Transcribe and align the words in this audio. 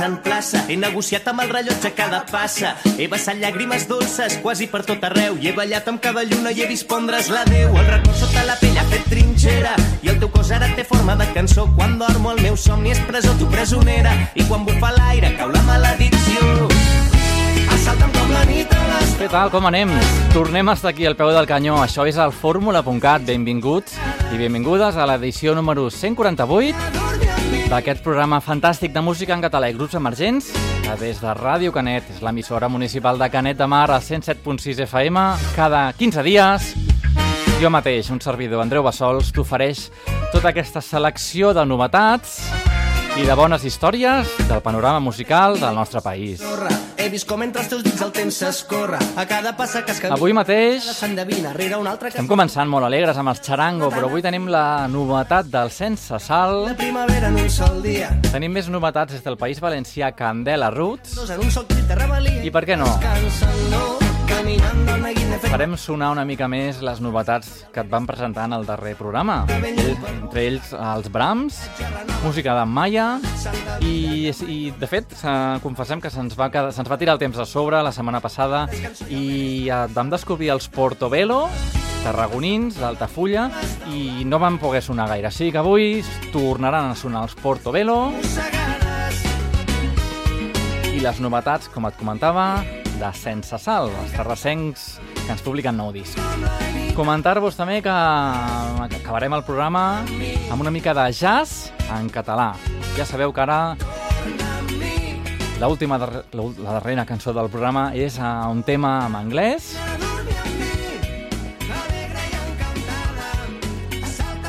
en 0.00 0.16
plaça. 0.22 0.64
He 0.68 0.76
negociat 0.76 1.26
amb 1.30 1.42
el 1.42 1.50
rellotge 1.50 1.92
cada 1.96 2.20
passa. 2.28 2.74
He 2.98 3.08
vessat 3.10 3.38
llàgrimes 3.40 3.86
dolces 3.88 4.38
quasi 4.42 4.68
per 4.70 4.82
tot 4.86 5.02
arreu. 5.04 5.38
I 5.40 5.50
he 5.50 5.54
ballat 5.56 5.88
amb 5.90 6.00
cada 6.02 6.24
lluna 6.28 6.52
i 6.52 6.62
he 6.62 6.68
vist 6.70 6.88
pondre's 6.90 7.30
la 7.32 7.44
Déu. 7.48 7.74
El 7.74 7.86
record 7.88 8.16
sota 8.20 8.44
la 8.46 8.58
pell 8.60 8.78
ha 8.78 8.84
fet 8.92 9.08
trinxera. 9.10 9.74
I 10.02 10.12
el 10.12 10.20
teu 10.20 10.30
cos 10.34 10.52
ara 10.54 10.68
té 10.76 10.84
forma 10.84 11.16
de 11.18 11.26
cançó. 11.34 11.66
Quan 11.76 11.98
dormo 11.98 12.32
el 12.34 12.42
meu 12.44 12.56
somni 12.56 12.92
és 12.94 13.00
presó, 13.08 13.34
tu 13.38 13.48
presonera. 13.50 14.14
I 14.34 14.46
quan 14.48 14.66
bufa 14.68 14.92
l'aire 14.96 15.34
cau 15.38 15.50
la 15.52 15.62
maledicció. 15.68 16.68
Assalta'm 17.74 18.14
com 18.14 18.32
la 18.32 18.44
nit 18.48 18.72
a 18.74 18.84
les 18.92 19.16
Què 19.18 19.28
tal, 19.32 19.50
com 19.50 19.66
anem? 19.66 19.92
Tornem 20.34 20.68
a 20.68 20.76
estar 20.78 20.92
aquí 20.92 21.08
al 21.08 21.18
peu 21.18 21.32
del 21.34 21.48
canyó. 21.50 21.80
Això 21.82 22.06
és 22.08 22.20
el 22.20 22.32
fórmula.cat. 22.32 23.26
Benvinguts 23.26 23.98
i 24.32 24.40
benvingudes 24.40 24.96
a 24.96 25.08
l'edició 25.08 25.56
número 25.58 25.88
148 25.90 27.07
d'aquest 27.68 28.02
programa 28.04 28.40
fantàstic 28.40 28.92
de 28.94 29.02
música 29.04 29.34
en 29.36 29.42
català 29.44 29.68
i 29.70 29.76
grups 29.76 29.96
emergents 29.98 30.52
que 30.84 30.94
des 31.00 31.20
de 31.20 31.34
Ràdio 31.36 31.72
Canet, 31.72 32.06
és 32.14 32.22
l'emissora 32.24 32.68
municipal 32.68 33.18
de 33.20 33.28
Canet 33.28 33.58
de 33.58 33.66
Mar, 33.68 33.90
al 33.90 34.00
107.6 34.00 34.84
FM, 34.86 35.24
cada 35.56 35.88
15 35.92 36.24
dies. 36.24 36.70
Jo 37.60 37.70
mateix, 37.74 38.08
un 38.14 38.22
servidor, 38.24 38.62
Andreu 38.62 38.86
Bassols, 38.86 39.32
t'ofereix 39.34 39.88
tota 40.32 40.52
aquesta 40.52 40.80
selecció 40.80 41.52
de 41.56 41.66
novetats 41.66 42.38
i 43.16 43.24
de 43.26 43.34
bones 43.34 43.64
històries 43.64 44.28
del 44.48 44.60
panorama 44.62 45.00
musical 45.00 45.58
del 45.60 45.74
nostre 45.74 46.02
país. 46.04 46.42
He 46.98 47.08
vist 47.08 47.28
com 47.30 47.42
entre 47.44 47.62
els 47.62 47.70
teus 47.70 47.84
dits 47.86 48.00
el 48.04 48.10
temps 48.12 48.40
s'escorre. 48.42 48.98
A 49.16 49.24
cada 49.30 49.54
passa 49.56 49.84
que 49.86 49.94
es 49.94 50.00
camina... 50.02 50.18
Avui 50.18 50.34
mateix 50.36 50.88
estem 50.90 52.28
començant 52.28 52.68
molt 52.68 52.88
alegres 52.88 53.16
amb 53.16 53.32
els 53.32 53.40
xarango, 53.46 53.88
però 53.94 54.10
avui 54.10 54.24
tenim 54.24 54.50
la 54.50 54.88
novetat 54.90 55.48
del 55.52 55.70
Sense 55.70 56.18
Sal. 56.20 56.64
La 56.66 56.76
primavera 56.76 57.30
en 57.32 57.38
un 57.40 57.48
sol 57.50 57.80
dia. 57.86 58.10
Tenim 58.32 58.52
més 58.52 58.68
novetats 58.68 59.14
des 59.16 59.24
del 59.24 59.38
País 59.40 59.62
Valencià, 59.62 60.12
Candela 60.18 60.72
Roots. 60.74 61.14
Dos 61.16 61.30
en 61.30 61.46
un 61.46 61.54
sol 61.54 61.70
crit 61.70 61.86
de 61.88 62.02
rebel·lia. 62.02 62.42
I 62.44 62.52
per 62.52 62.66
què 62.68 62.76
no? 62.76 62.90
Descansen, 62.98 63.64
no, 63.72 64.07
de. 64.42 65.48
Farem 65.48 65.76
sonar 65.76 66.10
una 66.12 66.24
mica 66.28 66.48
més 66.50 66.80
les 66.84 67.00
novetats 67.02 67.64
que 67.72 67.82
et 67.82 67.90
van 67.90 68.06
presentar 68.06 68.44
en 68.48 68.54
el 68.58 68.66
darrer 68.66 68.94
programa. 68.98 69.40
Entre 69.48 70.44
ells 70.44 70.72
els 70.74 71.08
Brahms, 71.12 71.58
música 72.24 72.54
d'en 72.58 72.70
Maia 72.70 73.06
i, 73.80 74.28
i 74.28 74.58
de 74.78 74.90
fet, 74.90 75.14
confessem 75.64 76.02
que 76.02 76.12
se'ns 76.12 76.36
va, 76.38 76.50
se'ns 76.70 76.90
va 76.90 76.98
tirar 77.00 77.16
el 77.16 77.22
temps 77.22 77.38
a 77.38 77.46
sobre 77.48 77.82
la 77.82 77.92
setmana 77.94 78.20
passada 78.20 78.66
i 79.08 79.68
eh, 79.70 79.84
vam 79.94 80.10
descobrir 80.12 80.52
els 80.54 80.68
Portobello, 80.70 81.46
tarragonins, 82.04 82.78
d'Altafulla, 82.78 83.48
i 83.90 84.24
no 84.28 84.38
van 84.42 84.58
poder 84.62 84.82
sonar 84.84 85.08
gaire. 85.14 85.32
Sí 85.34 85.50
que 85.52 85.62
avui 85.62 86.02
tornaran 86.34 86.92
a 86.92 86.98
sonar 86.98 87.26
els 87.26 87.38
Portobello 87.38 88.12
i 90.92 91.00
les 91.02 91.22
novetats, 91.22 91.70
com 91.70 91.86
et 91.86 91.98
comentava, 91.98 92.50
de 92.98 93.10
Sense 93.14 93.58
Sal, 93.62 93.90
els 94.02 94.14
terrassencs 94.16 94.86
que 95.24 95.30
ens 95.32 95.42
publiquen 95.44 95.76
nou 95.78 95.92
disc. 95.94 96.18
Comentar-vos 96.98 97.56
també 97.58 97.78
que 97.84 97.94
acabarem 97.94 99.36
el 99.38 99.44
programa 99.46 100.02
amb 100.50 100.60
una 100.60 100.72
mica 100.74 100.94
de 100.98 101.06
jazz 101.14 101.70
en 101.94 102.10
català. 102.10 102.52
Ja 102.98 103.06
sabeu 103.06 103.32
que 103.32 103.44
ara 103.44 103.60
l'última 105.58 105.98
la 105.98 106.72
darrera 106.78 107.06
cançó 107.06 107.34
del 107.34 107.50
programa 107.50 107.90
és 107.94 108.18
eh, 108.18 108.32
un 108.50 108.62
tema 108.62 109.00
en 109.06 109.16
anglès. 109.18 109.72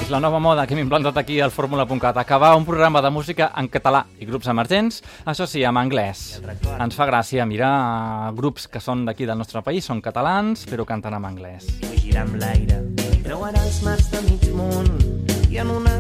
És 0.10 0.14
la 0.16 0.24
nova 0.24 0.40
moda 0.42 0.64
que 0.66 0.74
hem 0.74 0.80
implantat 0.82 1.20
aquí 1.22 1.36
al 1.38 1.52
Fórmula.cat. 1.54 2.18
Acabar 2.18 2.56
un 2.58 2.64
programa 2.66 2.98
de 3.06 3.12
música 3.14 3.52
en 3.62 3.68
català 3.70 4.00
i 4.18 4.26
grups 4.26 4.50
emergents, 4.50 5.04
això 5.22 5.46
sí, 5.46 5.62
en 5.62 5.78
anglès. 5.78 6.40
Ens 6.82 6.98
fa 6.98 7.06
gràcia 7.06 7.46
mirar 7.46 8.34
grups 8.34 8.66
que 8.66 8.82
són 8.82 9.06
d'aquí 9.06 9.30
del 9.30 9.38
nostre 9.38 9.62
país, 9.62 9.86
són 9.86 10.02
catalans, 10.02 10.66
però 10.66 10.82
canten 10.90 11.14
en 11.14 11.30
anglès. 11.30 11.70
Amb 12.18 12.42
l'aire. 12.42 12.82
Els 13.30 13.80
mars 13.86 14.10
de 14.10 14.26
mig. 14.26 14.50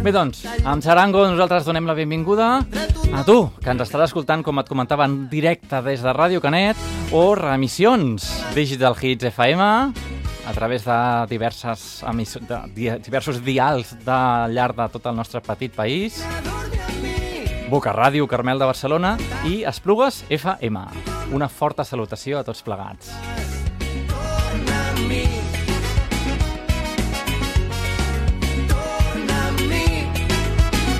Bé, 0.01 0.11
doncs, 0.15 0.41
amb 0.65 0.81
Charango 0.81 1.27
nosaltres 1.29 1.69
donem 1.69 1.85
la 1.85 1.93
benvinguda 1.93 2.51
a 3.13 3.23
tu, 3.27 3.39
que 3.61 3.69
ens 3.69 3.85
estarà 3.85 4.09
escoltant, 4.09 4.41
com 4.41 4.57
et 4.57 4.69
comentava, 4.69 5.05
en 5.05 5.27
directe 5.29 5.85
des 5.85 6.01
de 6.01 6.17
Ràdio 6.17 6.41
Canet 6.41 7.13
o 7.13 7.35
remissions 7.37 8.31
Digital 8.57 8.97
Hits 8.97 9.29
FM 9.35 10.08
a 10.49 10.53
través 10.53 10.83
de, 10.83 11.25
diverses 11.29 12.03
de 12.41 12.57
di 12.73 12.89
diversos 13.05 13.43
dials 13.45 13.93
de 14.01 14.21
llarg 14.49 14.75
de 14.75 14.87
tot 14.89 15.05
el 15.05 15.15
nostre 15.15 15.41
petit 15.45 15.75
país. 15.75 16.23
Boca 17.69 17.93
Ràdio, 17.93 18.25
Carmel 18.25 18.57
de 18.57 18.65
Barcelona 18.65 19.13
i 19.45 19.61
Esplugues 19.69 20.23
FM. 20.27 20.81
Una 21.37 21.47
forta 21.53 21.85
salutació 21.85 22.39
a 22.39 22.43
tots 22.43 22.63
plegats. 22.65 23.13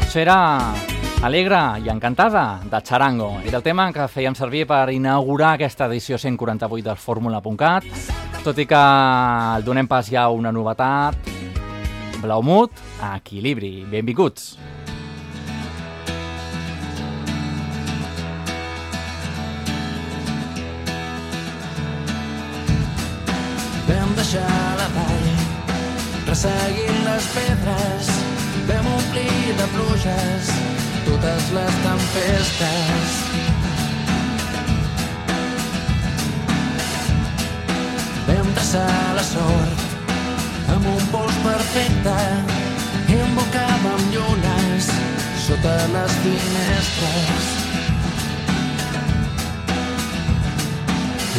Això 0.06 0.22
era 0.22 0.38
Alegre 1.26 1.60
i 1.82 1.90
Encantada, 1.90 2.62
de 2.70 2.86
Charango. 2.86 3.34
Era 3.44 3.58
el 3.58 3.66
tema 3.66 3.90
que 3.94 4.06
fèiem 4.08 4.38
servir 4.38 4.68
per 4.70 4.86
inaugurar 4.94 5.56
aquesta 5.58 5.90
edició 5.90 6.22
148 6.22 6.86
del 6.86 7.02
Fórmula.cat, 7.02 8.29
tot 8.44 8.58
i 8.62 8.66
que 8.70 8.80
el 8.80 9.64
donem 9.68 9.88
pas 9.88 10.08
ja 10.10 10.26
a 10.28 10.34
una 10.36 10.52
novetat, 10.52 11.16
Blaumut, 12.22 12.72
Equilibri. 13.16 13.86
Benvinguts. 13.90 14.58
Vam 23.90 24.12
deixar 24.20 24.46
la 24.82 24.90
vall, 24.98 25.32
resseguint 26.28 27.02
les 27.08 27.32
pedres, 27.38 28.14
vam 28.70 28.94
omplir 28.98 29.58
de 29.58 29.72
pluges 29.74 30.54
totes 31.10 31.52
les 31.52 31.84
tempestes. 31.84 33.29
Les 45.94 46.12
finestres. 46.24 47.46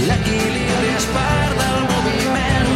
L'equilibri 0.08 0.90
és 0.96 1.06
part 1.14 1.54
del 1.60 1.78
moviment. 1.90 2.72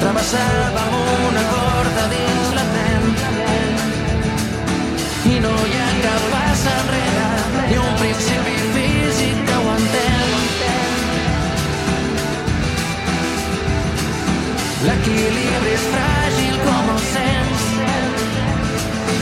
Travessàvem 0.00 0.96
una 1.28 1.44
corda 1.52 2.06
dins 2.14 2.54
la 2.58 2.64
ment. 2.72 3.08
I 5.32 5.36
no 5.44 5.52
hi 5.66 5.76
ha 5.82 5.90
cap 6.06 6.26
pas 6.32 6.64
enrere, 6.72 7.28
ni 7.68 7.76
un 7.82 7.92
principi 8.02 8.56
físic 8.78 9.44
que 9.50 9.60
ho 9.60 9.76
entén. 9.76 10.34
L'equilibri 14.88 15.76
és 15.76 15.88
fràgil 15.92 16.60
com 16.64 16.92
el 16.96 17.06
sens. 17.12 17.57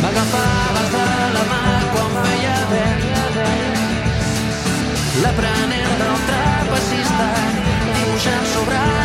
M'agafaves 0.02 0.88
de 0.94 1.06
la 1.36 1.44
mà 1.52 1.62
quan 1.94 2.12
feia 2.18 2.56
vent. 2.72 3.06
L'aprenent 5.22 5.96
del 6.02 6.18
trapecista 6.28 7.30
dibuixant 7.96 8.46
sobre 8.52 8.95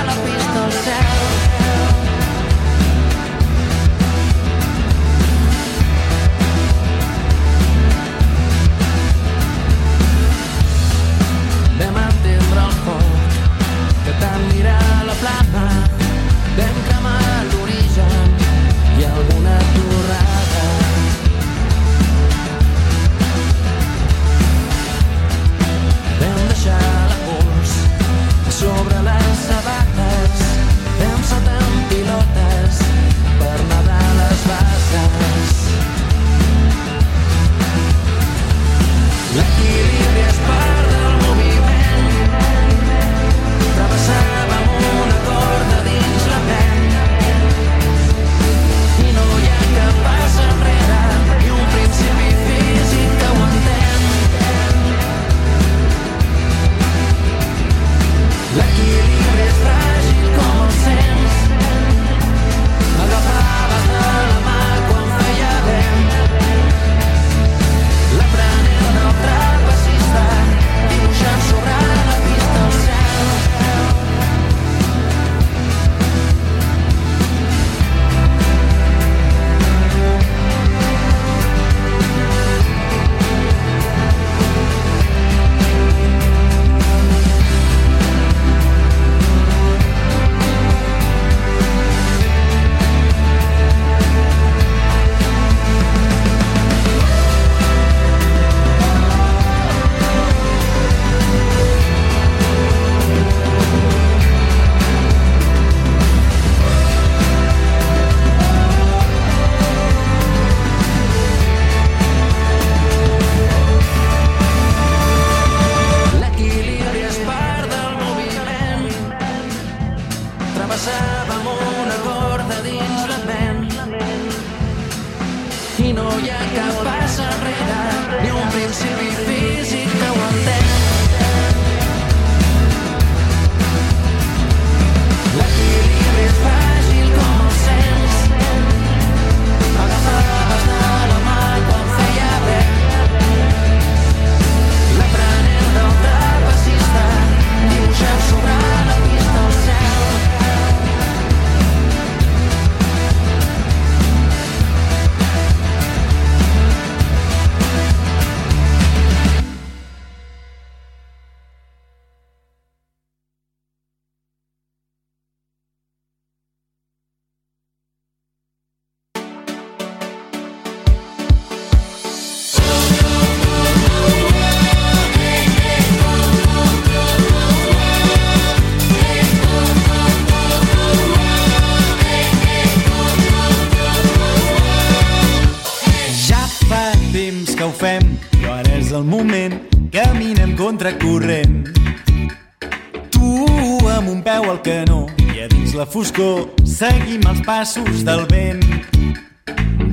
foscor 195.92 196.48
seguim 196.64 197.24
els 197.28 197.42
passos 197.44 198.04
del 198.08 198.22
vent. 198.32 198.62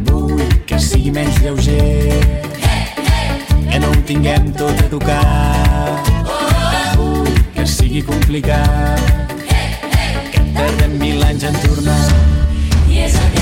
Vull 0.07 0.45
que 0.69 0.79
sigui 0.83 1.11
menys 1.15 1.41
lleuger, 1.43 2.21
que 3.71 3.81
no 3.83 3.91
ho 3.91 4.05
tinguem 4.11 4.53
tot 4.61 4.85
a 4.85 4.87
tocar. 4.93 5.25
Vull 7.01 7.33
que 7.57 7.67
sigui 7.67 8.05
complicat, 8.07 9.35
que 9.43 10.47
tardem 10.55 10.97
mil 11.03 11.27
anys 11.33 11.51
en 11.51 11.61
tornar. 11.67 12.01
I 12.87 13.05
és 13.09 13.19
aquesta 13.19 13.38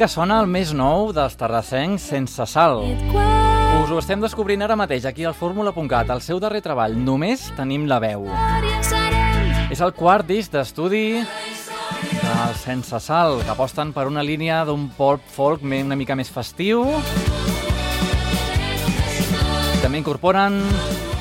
que 0.00 0.06
sona 0.08 0.38
el 0.40 0.46
més 0.48 0.70
nou 0.72 1.10
dels 1.12 1.34
terrassencs 1.36 2.06
sense 2.08 2.44
sal. 2.48 2.78
Us 2.80 3.90
ho 3.92 3.98
estem 4.00 4.22
descobrint 4.22 4.62
ara 4.64 4.72
mateix 4.78 5.04
aquí 5.04 5.26
al 5.28 5.34
fórmula.cat, 5.36 6.08
el 6.14 6.22
seu 6.24 6.38
darrer 6.40 6.62
treball. 6.64 6.94
Només 6.96 7.50
tenim 7.58 7.84
la 7.90 7.98
veu. 8.00 8.24
És 9.68 9.82
el 9.84 9.92
quart 9.92 10.24
disc 10.24 10.54
d'estudi 10.54 11.20
del 11.20 12.56
Sense 12.62 12.96
Sal, 13.04 13.42
que 13.44 13.52
aposten 13.52 13.92
per 13.92 14.06
una 14.08 14.24
línia 14.24 14.62
d'un 14.64 14.88
pop 14.96 15.20
folk 15.34 15.60
una 15.68 16.00
mica 16.00 16.16
més 16.16 16.32
festiu. 16.32 16.86
També 19.82 20.00
incorporen 20.00 20.62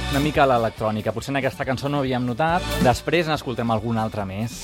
una 0.10 0.24
mica 0.24 0.48
l'electrònica. 0.48 1.12
Potser 1.12 1.36
en 1.36 1.44
aquesta 1.44 1.68
cançó 1.68 1.92
no 1.92 2.00
havíem 2.00 2.24
notat. 2.24 2.64
Després 2.88 3.28
n'escoltem 3.28 3.76
alguna 3.76 4.08
altra 4.08 4.24
més. 4.24 4.64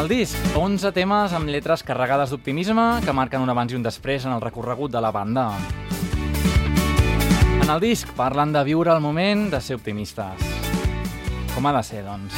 El 0.00 0.08
disc, 0.08 0.36
11 0.56 0.94
temes 0.96 1.34
amb 1.36 1.50
lletres 1.52 1.82
carregades 1.84 2.30
d'optimisme 2.32 3.02
que 3.04 3.12
marquen 3.12 3.42
un 3.44 3.50
abans 3.52 3.74
i 3.74 3.76
un 3.76 3.82
després 3.84 4.24
en 4.24 4.32
el 4.32 4.40
recorregut 4.40 4.88
de 4.94 5.02
la 5.04 5.10
banda. 5.12 5.50
En 7.60 7.68
el 7.68 7.82
disc 7.84 8.08
parlen 8.16 8.54
de 8.56 8.62
viure 8.64 8.94
el 8.94 9.04
moment, 9.04 9.50
de 9.52 9.60
ser 9.60 9.76
optimistes. 9.76 10.46
Com 11.52 11.68
ha 11.68 11.74
de 11.76 11.84
ser, 11.84 12.00
doncs. 12.06 12.32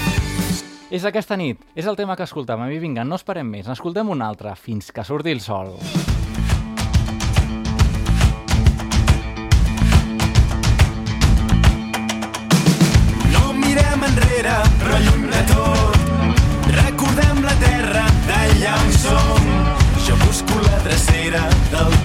És 0.91 1.07
aquesta 1.07 1.39
nit, 1.39 1.63
és 1.79 1.87
el 1.87 1.95
tema 1.95 2.19
que 2.19 2.27
escoltàvem 2.27 2.75
i 2.75 2.83
vinga, 2.83 3.07
no 3.07 3.15
esperem 3.21 3.47
més, 3.55 3.71
n'escoltem 3.71 4.11
un 4.11 4.27
altre, 4.27 4.57
fins 4.59 4.91
que 4.91 5.07
surti 5.07 5.31
el 5.31 5.41
sol. 5.41 5.77
No 5.79 6.22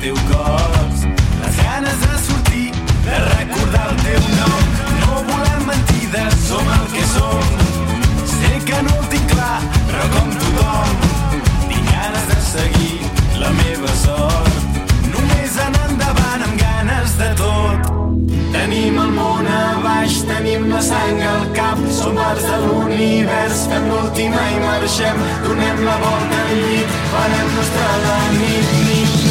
teu 0.07 0.15
cos. 0.31 0.99
Les 1.43 1.55
ganes 1.63 1.99
de 1.99 2.17
sortir, 2.25 2.71
de 3.03 3.15
recordar 3.35 3.87
el 3.91 3.97
teu 4.05 4.21
nom. 4.39 4.61
No 5.01 5.17
volem 5.29 5.65
mentides, 5.67 6.37
som 6.47 6.69
el 6.77 6.85
que 6.93 7.03
som. 7.11 7.43
Sé 8.35 8.51
que 8.69 8.79
no 8.87 8.93
ho 8.95 9.07
tinc 9.11 9.27
clar, 9.33 9.59
però 9.89 10.05
com 10.13 10.31
tothom, 10.43 10.93
tinc 11.67 11.91
ganes 11.91 12.25
de 12.31 12.39
seguir 12.53 13.01
la 13.41 13.51
meva 13.59 13.91
sort. 14.05 14.79
Només 15.11 15.59
anar 15.65 15.83
endavant 15.91 16.47
amb 16.47 16.63
ganes 16.63 17.19
de 17.19 17.29
tot. 17.43 17.91
Tenim 18.55 19.03
el 19.03 19.13
món 19.19 19.51
a 19.59 19.61
baix, 19.83 20.21
tenim 20.31 20.69
la 20.71 20.79
sang 20.87 21.19
al 21.33 21.47
cap, 21.59 21.83
som 21.99 22.19
arts 22.29 22.47
de 22.47 22.61
l'univers, 22.63 23.67
fem 23.73 23.91
l'última 23.91 24.49
i 24.55 24.59
marxem, 24.63 25.23
donem 25.43 25.83
la 25.89 25.99
volta 26.05 26.43
al 26.45 26.59
llit, 26.63 26.99
farem 27.11 27.55
nostra 27.59 27.89
la 28.05 28.19
nit, 28.39 28.77
nit, 28.87 29.26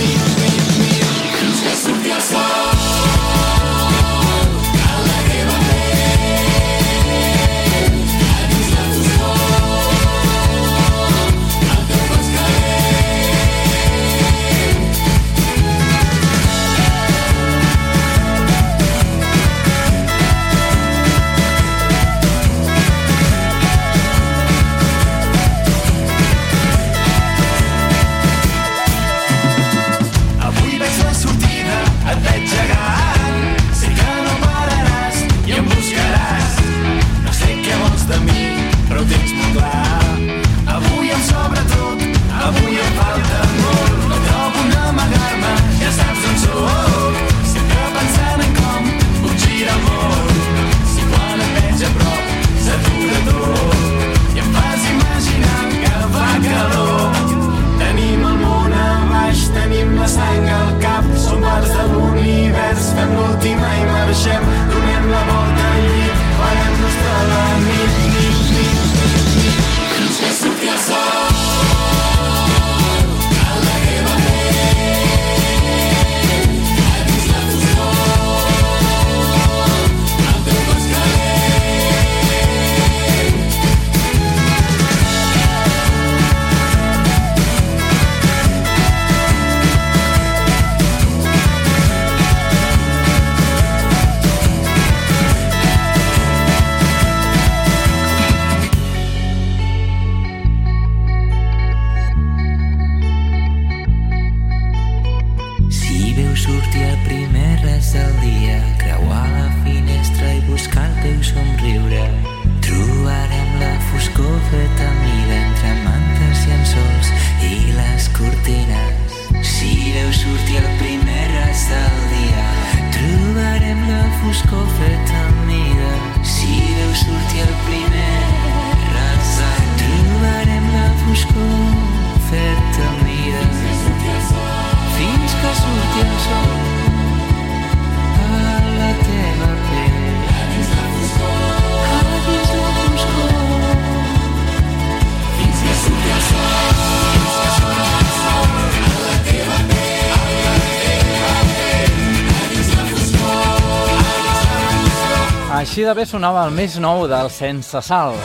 seguida 155.87 156.01
bé 156.03 156.05
sonava 156.11 156.41
el 156.49 156.51
més 156.51 156.73
nou 156.83 157.05
del 157.07 157.29
Sense 157.31 157.79
Sal. 157.87 158.17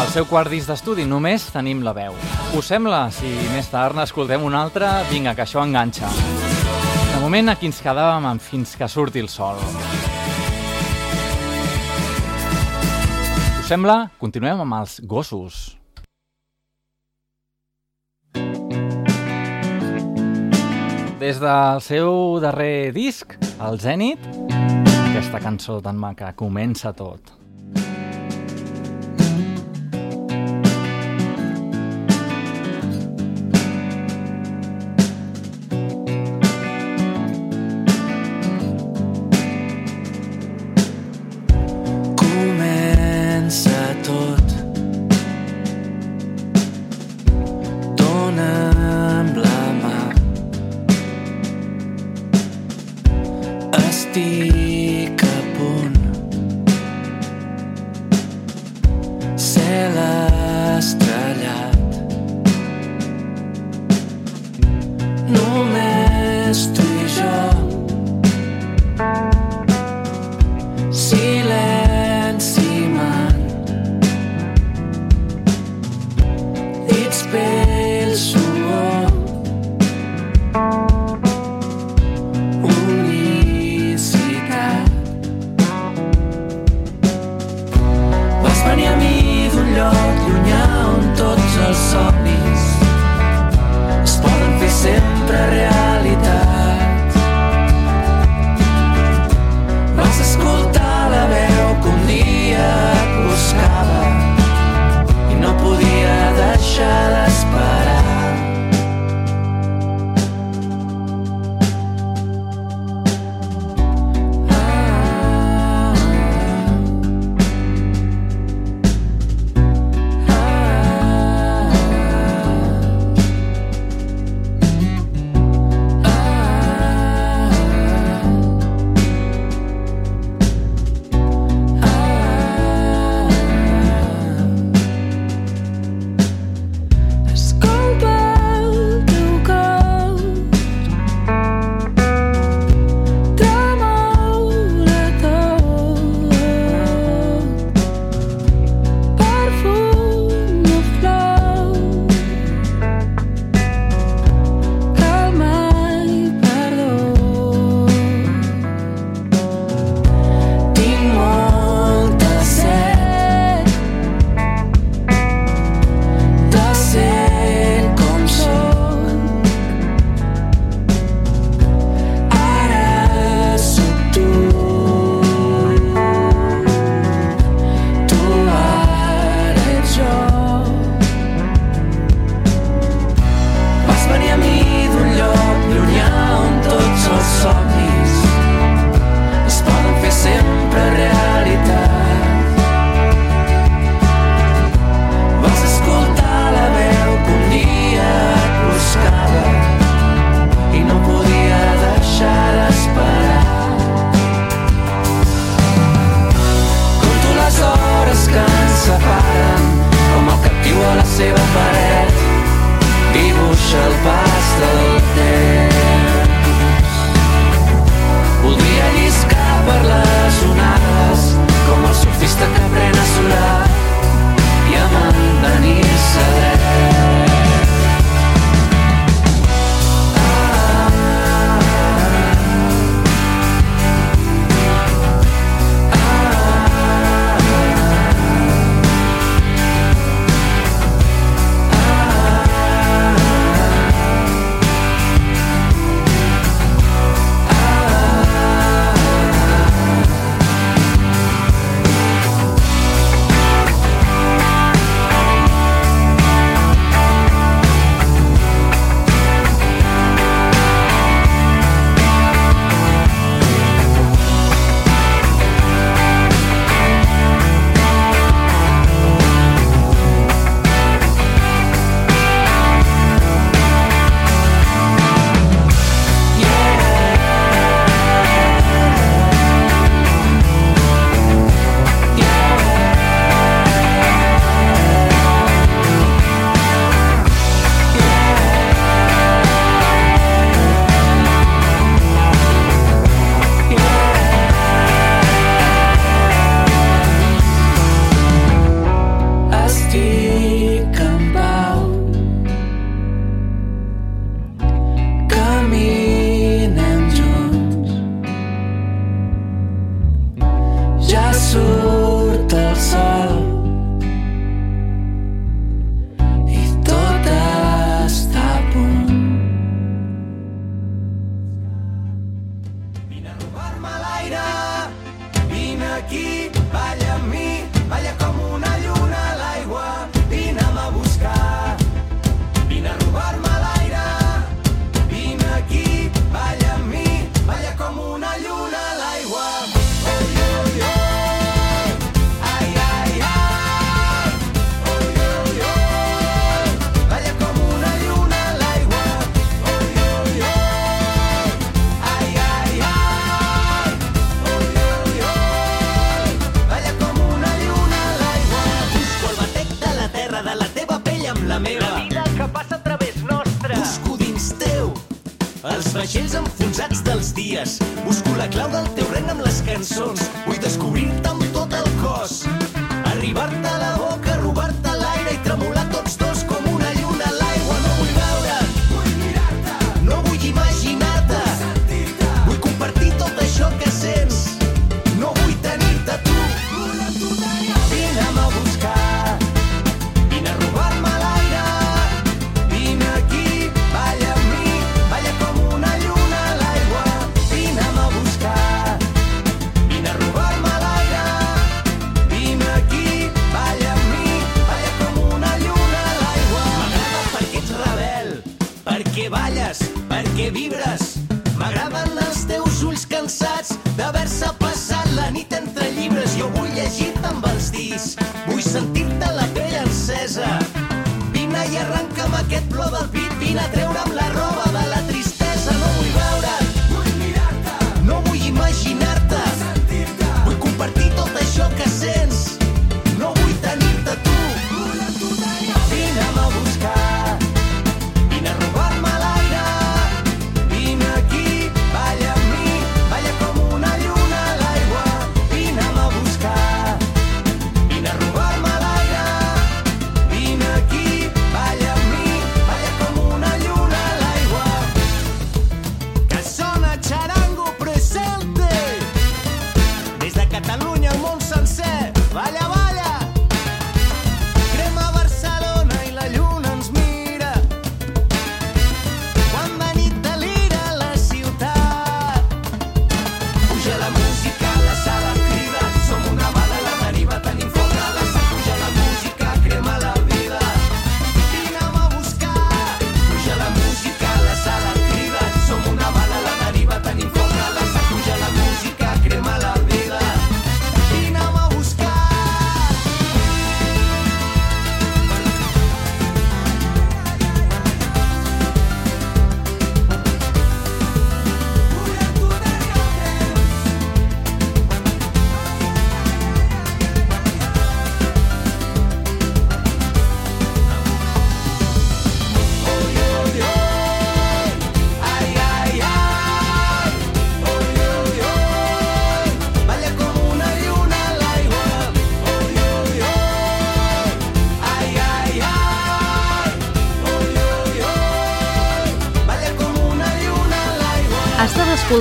Al 0.00 0.06
seu 0.08 0.24
quart 0.24 0.48
disc 0.48 0.70
d'estudi 0.70 1.04
només 1.04 1.50
tenim 1.52 1.82
la 1.84 1.92
veu. 1.92 2.14
Us 2.56 2.70
sembla? 2.70 3.02
Si 3.12 3.28
més 3.52 3.68
tard 3.68 3.92
n'escoltem 3.92 4.40
un 4.40 4.56
altre, 4.56 4.88
vinga, 5.10 5.34
que 5.36 5.44
això 5.44 5.60
enganxa. 5.60 6.08
De 7.10 7.20
moment 7.20 7.52
aquí 7.52 7.68
ens 7.68 7.82
quedàvem 7.84 8.30
amb 8.30 8.40
Fins 8.40 8.72
que 8.72 8.88
surti 8.88 9.20
el 9.20 9.28
sol. 9.28 9.60
Us 13.60 13.68
sembla? 13.68 13.98
Continuem 14.16 14.64
amb 14.64 14.78
els 14.80 14.96
gossos. 15.04 15.76
Des 21.20 21.36
del 21.36 21.84
seu 21.84 22.40
darrer 22.40 22.94
disc, 22.96 23.36
el 23.60 23.76
Zenit, 23.76 24.24
aquesta 25.20 25.40
cançó 25.44 25.74
tan 25.84 25.98
maca. 26.00 26.30
Comença 26.32 26.94
tot. 26.96 27.34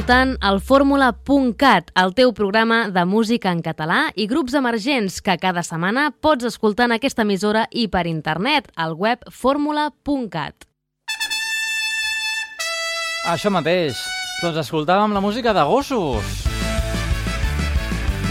escoltant 0.10 0.40
el 0.42 0.58
fórmula.cat, 0.58 1.92
el 1.94 2.16
teu 2.18 2.32
programa 2.34 2.88
de 2.90 3.04
música 3.06 3.52
en 3.54 3.60
català 3.62 4.08
i 4.18 4.26
grups 4.26 4.56
emergents 4.58 5.20
que 5.22 5.36
cada 5.38 5.62
setmana 5.62 6.08
pots 6.10 6.48
escoltar 6.50 6.88
en 6.90 6.96
aquesta 6.96 7.22
emissora 7.22 7.68
i 7.70 7.86
per 7.94 8.08
internet 8.10 8.72
al 8.74 8.96
web 8.98 9.22
fórmula.cat. 9.30 10.66
Això 13.30 13.54
mateix, 13.54 14.02
doncs 14.42 14.58
escoltàvem 14.64 15.14
la 15.14 15.22
música 15.22 15.54
de 15.54 15.62
gossos. 15.70 16.26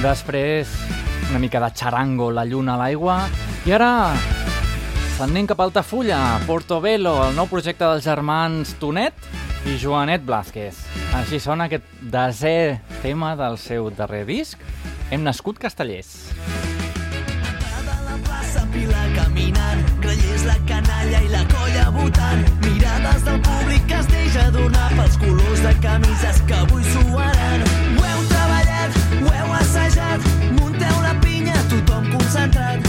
Després, 0.02 0.74
una 1.30 1.38
mica 1.38 1.62
de 1.62 1.70
xarango, 1.78 2.32
la 2.34 2.42
lluna 2.42 2.74
a 2.74 2.82
l'aigua, 2.82 3.20
i 3.70 3.78
ara 3.78 3.92
se'n 5.14 5.30
anem 5.30 5.46
cap 5.46 5.62
a 5.62 5.70
Altafulla, 5.70 6.40
Portobelo, 6.42 7.20
el 7.28 7.38
nou 7.38 7.46
projecte 7.46 7.86
dels 7.86 8.02
germans 8.02 8.74
Tonet, 8.82 9.14
i 9.68 9.76
Joanet 9.76 10.22
Blázquez. 10.24 10.78
Així 11.18 11.38
sona 11.42 11.66
aquest 11.68 11.85
desè 12.12 12.78
tema 13.02 13.35
del 13.37 13.59
seu 13.61 13.90
darrer 13.92 14.24
disc, 14.28 14.61
Hem 15.11 15.22
nascut 15.24 15.57
castellers. 15.61 16.09
Parada 17.40 17.94
la 18.04 18.16
plaça, 18.26 18.64
pila 18.72 19.04
caminant, 19.14 19.81
grellers 20.02 20.44
la 20.44 20.57
canalla 20.68 21.22
i 21.24 21.31
la 21.33 21.44
colla 21.52 21.87
votant, 21.96 22.44
mirades 22.66 23.24
del 23.24 23.40
públic 23.46 23.87
que 23.88 24.00
es 24.02 24.11
deixa 24.12 24.44
donar 24.57 24.90
pels 24.98 25.16
colors 25.22 25.64
de 25.64 25.74
camises 25.85 26.42
que 26.48 26.59
avui 26.61 26.85
suaran. 26.92 27.64
Ho 27.96 28.04
heu 28.11 28.26
treballat, 28.35 29.00
ho 29.22 29.33
heu 29.38 29.57
assajat, 29.62 30.28
munteu 30.61 31.02
la 31.07 31.16
pinya, 31.24 31.57
tothom 31.72 32.12
concentrat, 32.12 32.88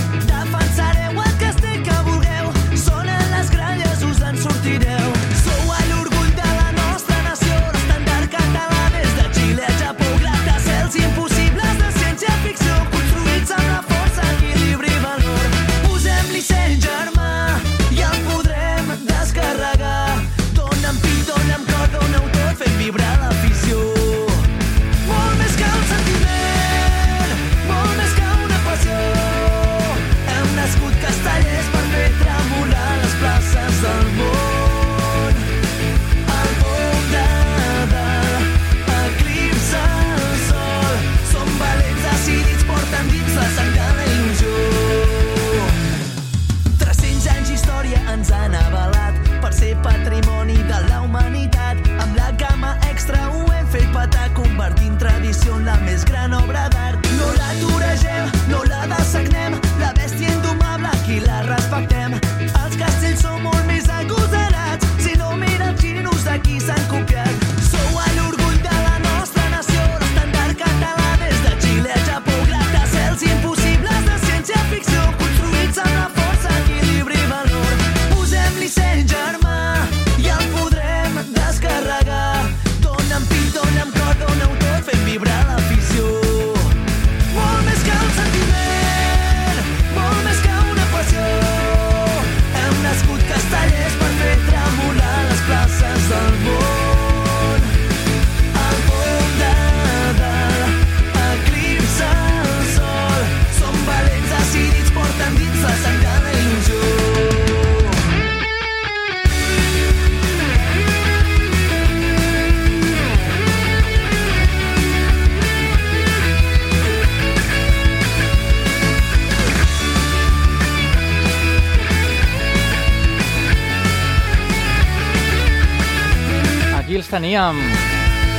teníem 127.09 127.57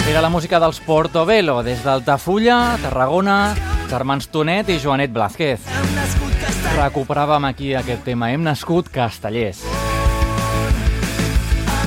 era 0.09 0.23
la 0.23 0.29
música 0.29 0.59
dels 0.59 0.81
Portobello, 0.81 1.63
des 1.63 1.83
d'Altafulla, 1.85 2.79
Tarragona, 2.83 3.55
Germans 3.91 4.29
Tonet 4.31 4.69
i 4.73 4.79
Joanet 4.83 5.13
Blázquez. 5.15 5.67
Recuperàvem 6.75 7.47
aquí 7.47 7.75
aquest 7.79 8.03
tema, 8.09 8.31
hem 8.33 8.43
nascut 8.43 8.89
castellers. 8.91 9.63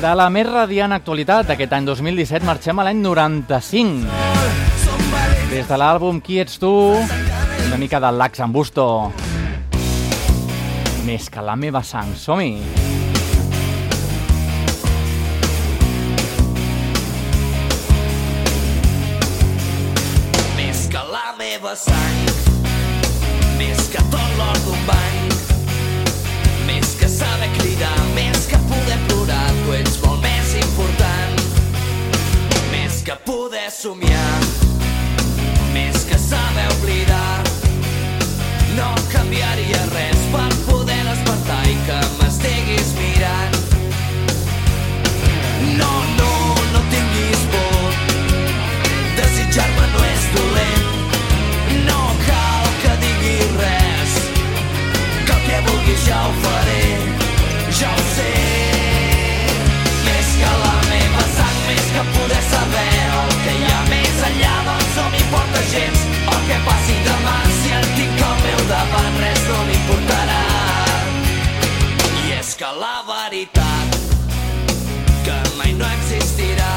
De 0.04 0.14
la 0.16 0.30
més 0.32 0.48
radiant 0.48 0.92
actualitat 0.96 1.48
d'aquest 1.52 1.76
any 1.76 1.90
2017 1.90 2.48
marxem 2.48 2.80
a 2.80 2.88
l'any 2.88 3.02
95. 3.04 4.08
Des 5.52 5.68
de 5.68 5.80
l'àlbum 5.80 6.22
Qui 6.24 6.40
ets 6.44 6.60
tu, 6.60 6.72
una 7.68 7.82
mica 7.82 8.00
de 8.04 8.12
Lax 8.12 8.44
en 8.44 8.56
Busto. 8.56 8.88
Més 11.04 11.28
que 11.32 11.44
la 11.44 11.56
meva 11.60 11.84
sang, 11.84 12.16
som-hi! 12.16 12.83
La 21.74 21.78
sang, 21.80 22.26
més 23.58 23.80
que 23.90 24.02
tot 24.14 24.34
l'or 24.38 24.58
d'un 24.66 24.82
bany, 24.86 25.32
més 26.68 26.92
que 27.00 27.10
saber 27.10 27.48
cridar, 27.56 27.96
més 28.14 28.46
que 28.52 28.60
poder 28.70 28.98
plorar, 29.08 29.48
tu 29.64 29.74
ets 29.80 29.98
molt 30.04 30.22
més 30.22 30.54
important. 30.60 31.42
Més 32.76 33.00
que 33.08 33.18
poder 33.26 33.66
somiar, 33.74 34.38
més 35.74 36.06
que 36.10 36.20
saber 36.28 36.68
oblidar, 36.76 37.42
no 38.78 38.92
canviaria 39.16 39.82
res 39.96 40.28
per 40.36 40.50
davant 68.70 69.16
res 69.22 69.42
no 69.48 69.58
m'importarà. 69.68 70.42
I 72.24 72.34
és 72.40 72.54
que 72.60 72.70
la 72.80 72.98
veritat 73.08 73.98
que 75.26 75.38
mai 75.58 75.74
no 75.80 75.88
existirà 75.98 76.74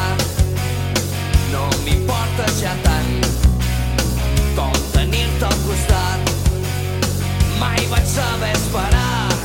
no 1.52 1.66
m'importa 1.84 2.48
ja 2.60 2.72
tant 2.86 3.12
com 4.56 4.72
tenir-te 4.94 5.46
al 5.50 5.58
costat. 5.66 6.32
Mai 7.60 7.86
vaig 7.92 8.08
saber 8.14 8.52
esperar 8.56 9.36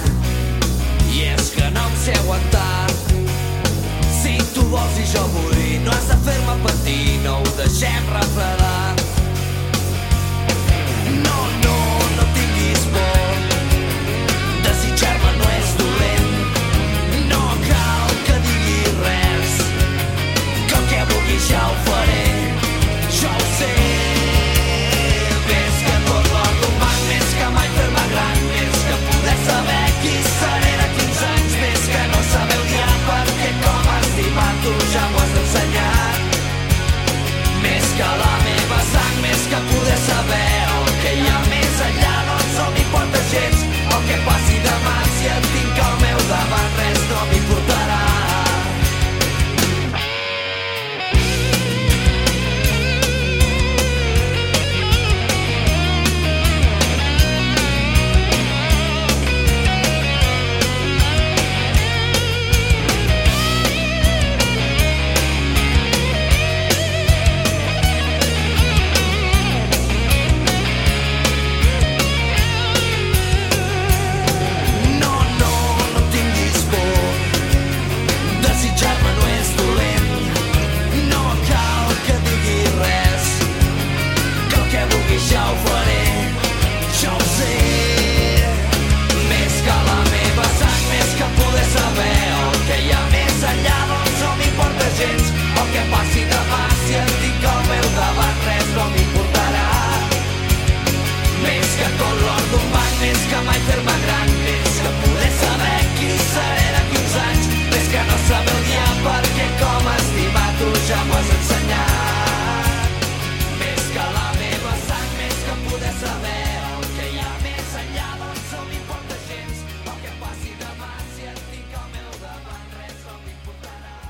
i 1.12 1.28
és 1.34 1.54
que 1.58 1.70
no 1.76 1.86
em 1.90 2.02
sé 2.06 2.18
aguantar. 2.24 2.90
Si 4.22 4.38
tu 4.56 4.66
vols 4.74 5.00
i 5.04 5.08
jo 5.14 5.28
vull, 5.36 5.62
no 5.86 5.94
has 5.94 6.10
de 6.14 6.20
fer-me 6.26 6.58
patir, 6.66 7.06
no 7.28 7.40
ho 7.40 7.56
deixem 7.62 8.12
refredar. 8.16 8.61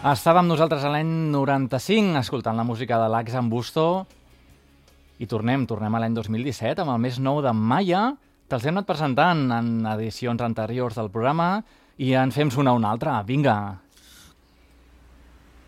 Estàvem 0.02 0.48
nosaltres 0.50 0.82
a 0.82 0.90
l'any 0.90 1.10
95 1.30 2.18
escoltant 2.20 2.58
la 2.58 2.66
música 2.66 2.98
de 2.98 3.06
l'Ax 3.14 3.36
en 3.38 3.52
Busto 3.52 3.84
i 5.22 5.28
tornem, 5.30 5.68
tornem 5.70 5.94
a 5.94 6.02
l'any 6.02 6.16
2017 6.18 6.82
amb 6.82 6.96
el 6.96 7.04
més 7.04 7.20
nou 7.22 7.38
de 7.46 7.54
Maya. 7.54 8.08
Te'ls 8.50 8.66
hem 8.66 8.80
anat 8.80 8.90
presentant 8.90 9.46
en 9.54 9.70
edicions 9.94 10.42
anteriors 10.42 10.98
del 10.98 11.12
programa 11.14 11.52
i 12.02 12.16
en 12.18 12.34
fem 12.34 12.50
sonar 12.50 12.74
una 12.80 12.90
altra. 12.96 13.20
Vinga! 13.30 13.60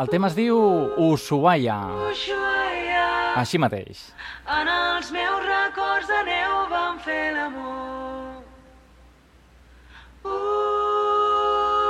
El 0.04 0.10
tema 0.12 0.28
es 0.28 0.34
diu 0.36 0.58
Ushuaia. 1.08 1.78
Ushuaia, 2.10 3.04
Així 3.42 3.60
mateix. 3.64 4.02
en 4.60 4.68
els 4.74 5.12
meus 5.16 5.46
records 5.48 6.08
de 6.12 6.20
neu 6.30 6.56
vam 6.74 7.00
fer 7.06 7.22
l'amor. 7.38 8.44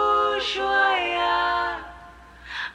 Ushuaia, 0.03 1.77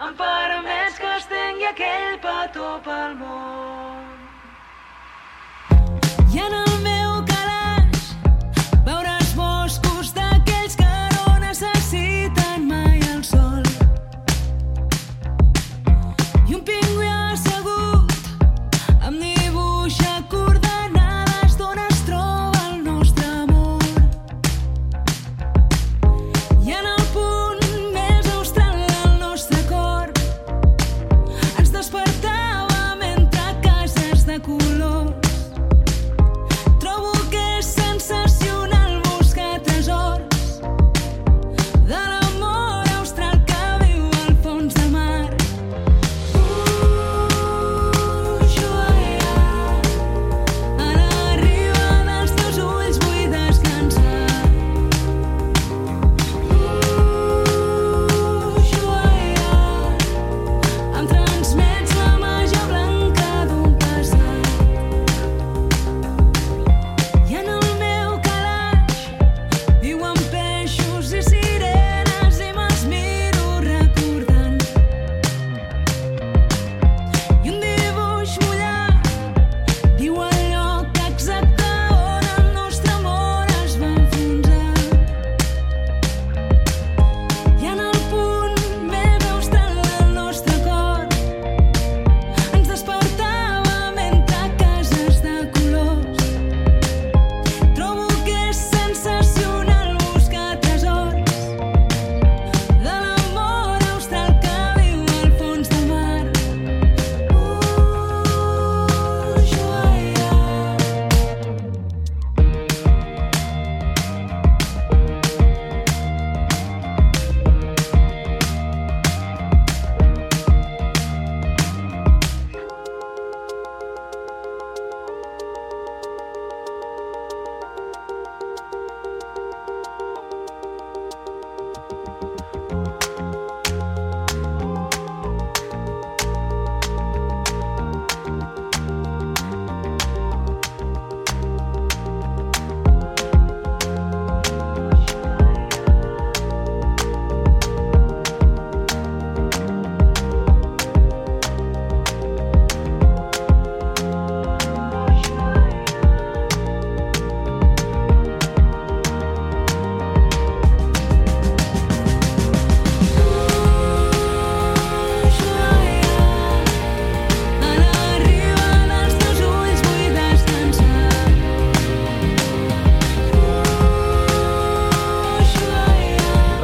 em 0.06 0.14
permets 0.22 0.98
que 1.02 1.10
estengui 1.18 1.66
aquell 1.72 2.16
petó 2.24 2.70
pel 2.88 3.14
món. 3.20 4.06
I 6.34 6.42
en 6.46 6.58
el 6.62 6.67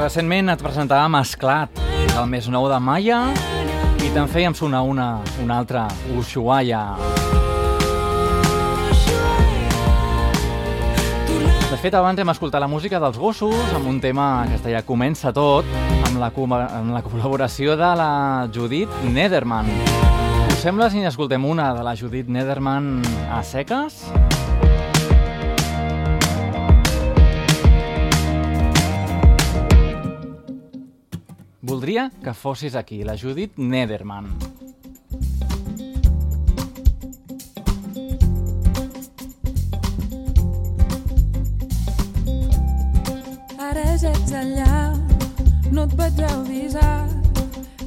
recentment 0.05 0.53
et 0.53 0.61
presentàvem 0.61 1.15
Esclat, 1.17 1.79
el 2.13 2.27
més 2.29 2.45
nou 2.53 2.67
de 2.69 2.77
Maya, 2.83 3.23
i 4.05 4.11
te'n 4.13 4.29
fèiem 4.29 4.53
sonar 4.53 4.83
una, 4.85 5.07
una 5.41 5.57
altra, 5.63 5.87
Ushuaia. 6.19 6.83
De 11.71 11.79
fet, 11.81 11.97
abans 11.97 12.21
hem 12.21 12.35
escoltat 12.35 12.61
la 12.61 12.69
música 12.69 13.01
dels 13.01 13.17
gossos 13.17 13.73
amb 13.73 13.89
un 13.89 14.03
tema 14.05 14.45
que 14.51 14.61
deia 14.67 14.85
Comença 14.85 15.33
tot, 15.33 15.73
amb 16.05 16.21
la, 16.21 16.29
amb 16.29 16.93
la 16.93 17.05
col·laboració 17.07 17.79
de 17.81 17.91
la 17.97 18.13
Judit 18.53 18.93
Nederman. 19.09 19.73
Us 20.51 20.61
sembla 20.61 20.93
si 20.93 21.01
n'escoltem 21.01 21.49
una 21.49 21.73
de 21.73 21.87
la 21.87 21.97
Judit 21.97 22.29
Nederman 22.29 22.99
a 23.33 23.41
seques? 23.41 24.05
Voldria 31.65 32.11
que 32.23 32.35
fossis 32.35 32.75
aquí, 32.77 32.99
la 33.05 33.15
Judit 33.17 33.57
Nederman. 33.57 34.27
Ara 43.57 43.87
ja 43.97 44.13
ets 44.13 44.35
allà, 44.37 44.93
no 45.73 45.87
et 45.87 45.97
vaig 45.97 46.21
avisar. 46.29 47.09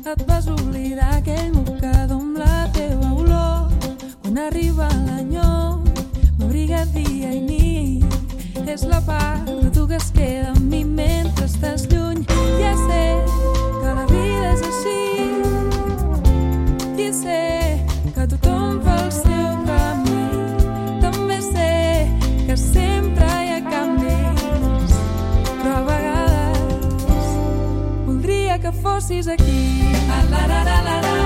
Et 0.08 0.26
vas 0.26 0.50
oblidar 0.50 1.12
aquell 1.20 1.54
mocador 1.54 2.18
amb 2.18 2.42
la 2.42 2.66
teva 2.74 3.13
olor. 3.13 3.70
Quan 4.26 4.42
arriba 4.48 4.90
l'enyor, 5.06 5.86
m'abriga 6.40 6.82
dia 6.98 7.30
i 7.30 7.46
nit. 7.46 8.58
És 8.66 8.90
la 8.90 9.06
part 9.06 9.46
de 9.46 9.70
tu 9.70 9.86
que 9.86 10.02
es 10.02 10.10
queda 10.18 10.56
amb 10.56 10.66
mi 10.66 10.82
mentre 10.82 11.46
estàs 11.46 11.86
lluny. 11.94 12.26
Ja 12.58 12.74
sé 12.88 13.27
fossis 28.98 29.27
aquí. 29.27 29.91
La, 30.08 30.23
la, 30.23 30.48
la, 30.48 30.63
la, 30.63 30.81
la, 30.81 31.02
la. 31.02 31.17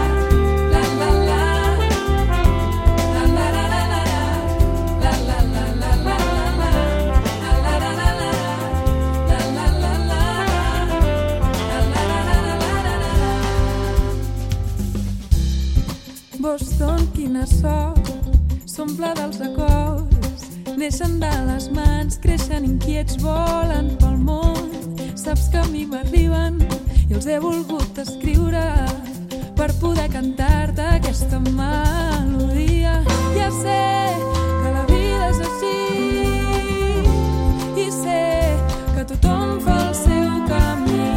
La, 0.72 0.82
la, 1.00 1.12
la. 1.26 1.42
Boston, 16.40 17.08
quina 17.16 17.46
sort, 17.46 18.10
s'omple 18.66 19.14
dels 19.16 19.40
acords, 19.46 20.48
neixen 20.76 21.20
de 21.22 21.32
les 21.48 21.70
mans, 21.72 22.18
creixen 22.20 22.66
inquiets, 22.66 23.16
volen 23.24 23.94
pel 24.02 24.18
món. 24.18 24.68
Saps 25.16 25.48
que 25.54 25.62
a 25.62 25.68
mi 25.70 25.86
m'arriben 25.86 26.60
i 27.12 27.14
els 27.14 27.26
he 27.28 27.38
volgut 27.44 27.98
escriure 28.00 28.62
per 29.58 29.68
poder 29.82 30.06
cantar-te 30.14 30.86
aquesta 30.96 31.42
melodia. 31.44 32.94
Ja 33.36 33.50
sé 33.52 33.82
que 34.62 34.72
la 34.78 34.86
vida 34.88 35.28
és 35.28 35.42
així 35.50 35.74
i 37.84 37.90
sé 37.98 38.24
que 38.96 39.04
tothom 39.12 39.60
fa 39.68 39.78
el 39.90 39.94
seu 40.06 40.32
camí. 40.48 41.12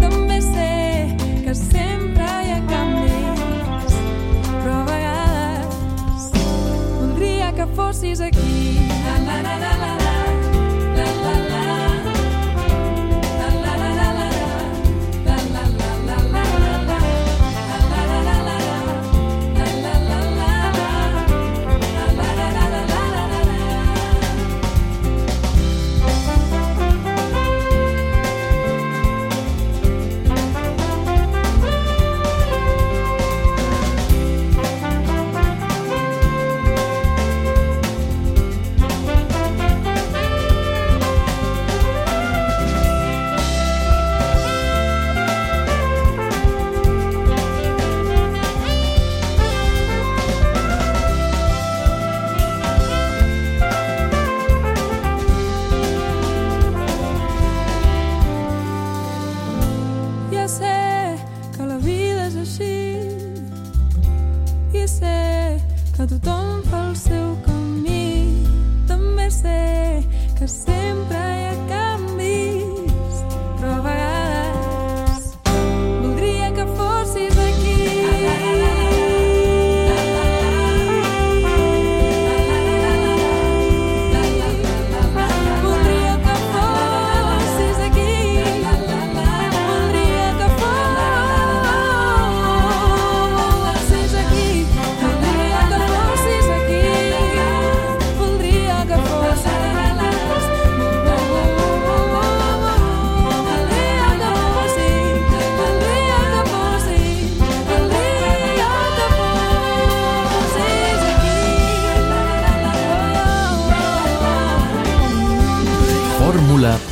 També 0.00 0.40
sé 0.48 0.72
que 1.44 1.52
sempre 1.60 2.32
hi 2.46 2.56
ha 2.56 2.60
canvis, 2.72 4.00
però 4.48 4.80
a 4.80 4.84
vegades 4.88 6.32
voldria 6.96 7.52
que 7.60 7.68
fossis 7.76 8.24
aquí. 8.32 8.87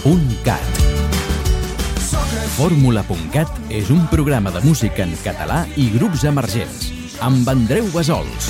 Fórmula.cat 0.07 0.77
Fórmula.cat 2.55 3.57
és 3.75 3.89
un 3.91 4.05
programa 4.07 4.53
de 4.55 4.61
música 4.63 5.03
en 5.03 5.11
català 5.25 5.65
i 5.75 5.89
grups 5.97 6.23
emergents, 6.31 6.93
amb 7.27 7.49
Andreu 7.51 7.89
Besols. 7.91 8.47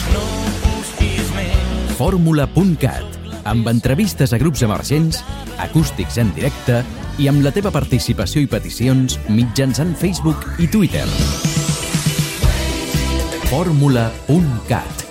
Fórmula.cat, 1.96 3.16
amb 3.48 3.70
entrevistes 3.72 4.36
a 4.36 4.40
grups 4.42 4.66
emergents, 4.68 5.22
acústics 5.56 6.20
en 6.20 6.34
directe 6.36 6.82
i 7.16 7.30
amb 7.32 7.40
la 7.40 7.54
teva 7.56 7.72
participació 7.72 8.44
i 8.44 8.52
peticions 8.52 9.16
mitjançant 9.32 9.96
Facebook 9.96 10.44
i 10.60 10.68
Twitter. 10.68 11.08
Fórmula.cat 13.48 15.05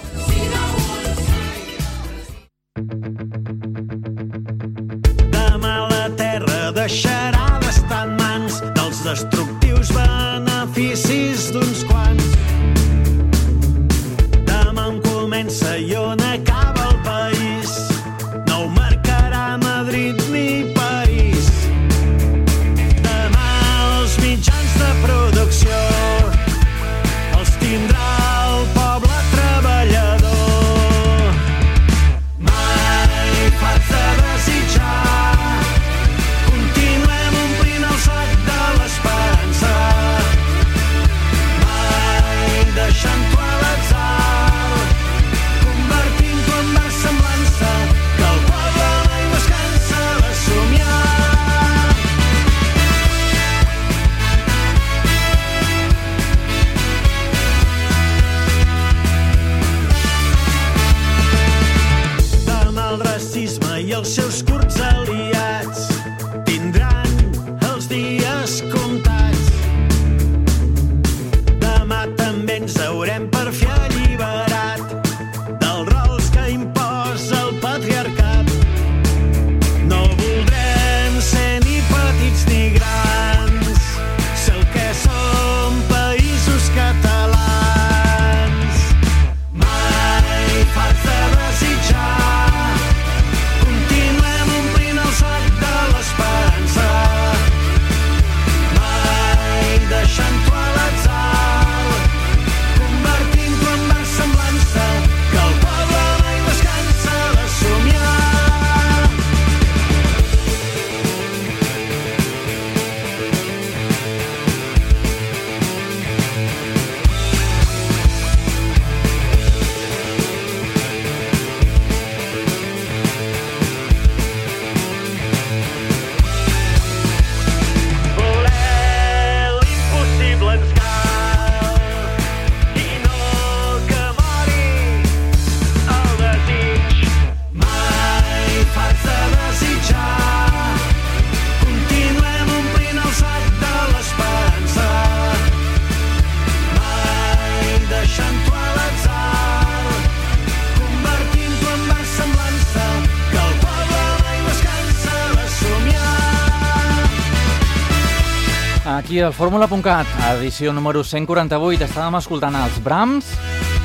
Al 159.26 159.34
fórmula.cat, 159.34 160.06
edició 160.36 160.70
número 160.70 161.02
148, 161.02 161.88
estàvem 161.88 162.14
escoltant 162.20 162.54
els 162.60 162.76
Brahms, 162.86 163.32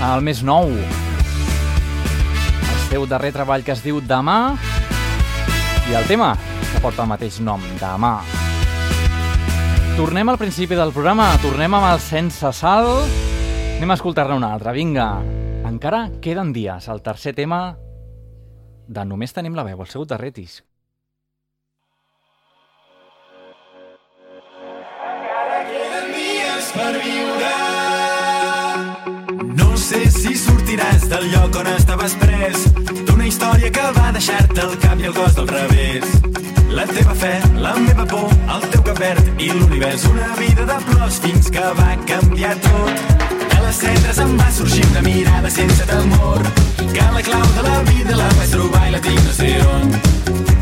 el 0.05 0.21
més 0.27 0.43
nou. 0.45 0.69
El 2.61 2.83
seu 2.91 3.07
darrer 3.09 3.31
treball 3.33 3.65
que 3.65 3.73
es 3.73 3.81
diu 3.81 4.03
Demà, 4.05 4.59
i 5.89 5.97
el 5.97 6.05
tema 6.11 6.35
que 6.37 6.83
porta 6.85 7.07
el 7.07 7.13
mateix 7.15 7.41
nom, 7.41 7.65
Demà. 7.81 8.19
Tornem 9.97 10.29
al 10.29 10.41
principi 10.43 10.77
del 10.77 10.93
programa, 10.93 11.33
tornem 11.41 11.73
amb 11.79 11.89
el 11.95 12.05
Sense 12.05 12.53
Sal. 12.61 12.91
Anem 13.79 13.95
a 13.95 13.97
escoltar-ne 13.97 14.37
un 14.37 14.45
altre, 14.45 14.77
vinga. 14.77 15.09
Encara 15.65 16.11
queden 16.21 16.53
dies, 16.53 16.93
el 16.93 17.01
tercer 17.01 17.33
tema 17.39 17.79
de 18.89 19.09
Només 19.09 19.33
tenim 19.33 19.57
la 19.57 19.65
veu, 19.65 19.81
el 19.81 19.89
seu 19.89 20.05
darrer 20.05 20.35
disc. 20.37 20.70
Per 26.75 26.93
viure. 27.03 27.53
No 29.59 29.77
sé 29.77 30.01
si 30.13 30.35
sortiràs 30.39 31.07
del 31.11 31.29
lloc 31.33 31.57
on 31.61 31.69
estaves 31.75 32.15
pres 32.21 32.67
d'una 33.07 33.27
història 33.27 33.71
que 33.75 33.87
va 33.97 34.11
deixar-te 34.17 34.61
el 34.67 34.77
cap 34.83 35.01
i 35.01 35.09
el 35.11 35.15
cos 35.17 35.35
del 35.39 35.49
revés. 35.51 36.05
La 36.71 36.85
teva 36.87 37.15
fe, 37.19 37.33
la 37.59 37.75
meva 37.75 38.07
por, 38.07 38.31
el 38.55 38.67
teu 38.71 38.85
cap 38.87 39.01
verd 39.03 39.43
i 39.43 39.51
l'univers. 39.51 40.05
Una 40.11 40.29
vida 40.39 40.67
de 40.69 40.79
plors 40.91 41.19
fins 41.25 41.51
que 41.51 41.65
va 41.81 41.91
canviar 42.07 42.55
tot. 42.67 43.27
De 43.51 43.59
les 43.65 43.83
cendres 43.83 44.23
em 44.23 44.37
va 44.39 44.51
sorgir 44.55 44.85
una 44.93 45.03
mirada 45.09 45.51
sense 45.51 45.87
temor. 45.91 46.47
Que 46.79 47.09
la 47.17 47.25
clau 47.27 47.49
de 47.59 47.67
la 47.67 47.79
vida 47.91 48.17
la 48.23 48.31
vaig 48.39 48.55
trobar 48.55 48.87
i 48.87 48.95
la 48.95 49.03
tinc 49.09 49.21
no 49.27 49.37
sé 49.41 49.53
on. 49.75 49.95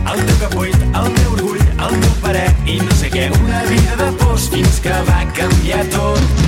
El 0.08 0.24
teu 0.24 0.40
cap 0.40 0.56
buit, 0.56 0.76
el 0.88 1.12
meu 1.18 1.36
orgull, 1.36 1.57
el 1.86 1.96
teu 2.02 2.14
parer 2.24 2.48
i 2.66 2.78
no 2.82 2.98
sé 2.98 3.10
què. 3.14 3.28
Una 3.40 3.64
vida 3.70 3.98
de 4.02 4.12
pors 4.22 4.50
fins 4.52 4.82
que 4.84 5.00
va 5.10 5.24
canviar 5.38 5.84
tot. 5.94 6.47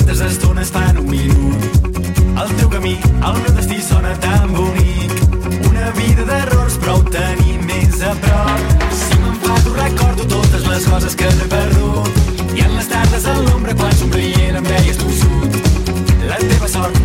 Quantes 0.00 0.20
estones 0.20 0.70
fan 0.70 0.96
un 0.98 1.10
minut. 1.10 1.62
El 2.40 2.56
teu 2.56 2.68
camí, 2.70 2.96
el 3.26 3.36
meu 3.42 3.52
destí 3.56 3.80
sona 3.82 4.14
tan 4.20 4.52
bonic. 4.52 5.12
Una 5.68 5.90
vida 5.98 6.24
d'errors, 6.24 6.78
però 6.80 6.96
ho 6.96 7.02
tenim 7.04 7.60
més 7.66 8.00
a 8.00 8.14
prop. 8.24 8.86
Si 8.96 9.18
m'enfado 9.20 9.74
recordo 9.74 10.24
totes 10.24 10.66
les 10.66 10.86
coses 10.86 11.16
que 11.16 11.28
he 11.28 11.48
perdut. 11.52 12.08
I 12.56 12.64
en 12.64 12.76
les 12.76 12.88
tardes 12.88 13.26
a 13.26 13.36
l'ombra 13.42 13.74
quan 13.74 13.92
somrient 13.92 14.56
em 14.56 14.70
veies 14.72 14.96
tossut. 15.02 15.60
La 16.30 16.40
teva 16.40 16.68
sort 16.68 16.96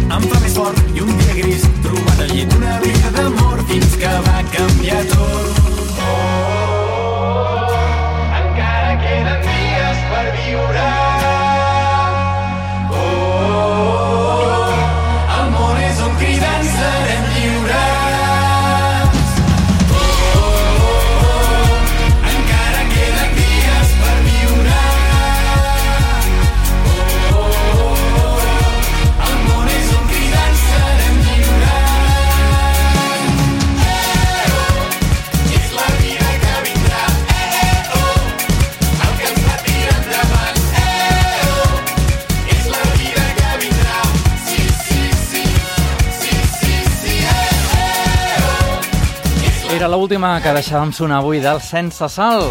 l'última 50.06 50.36
que 50.38 50.52
deixàvem 50.54 50.92
sonar 50.94 51.16
avui 51.18 51.40
del 51.42 51.58
Sense 51.66 52.06
Sal. 52.14 52.44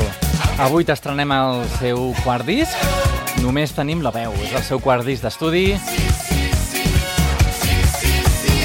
Avui 0.59 0.83
t'estrenem 0.83 1.31
el 1.31 1.61
seu 1.77 2.09
quart 2.25 2.43
disc. 2.49 2.75
Només 3.45 3.71
tenim 3.71 4.01
la 4.03 4.11
veu. 4.11 4.33
És 4.43 4.57
el 4.59 4.63
seu 4.67 4.81
quart 4.83 5.07
disc 5.07 5.23
d'estudi. 5.23 5.77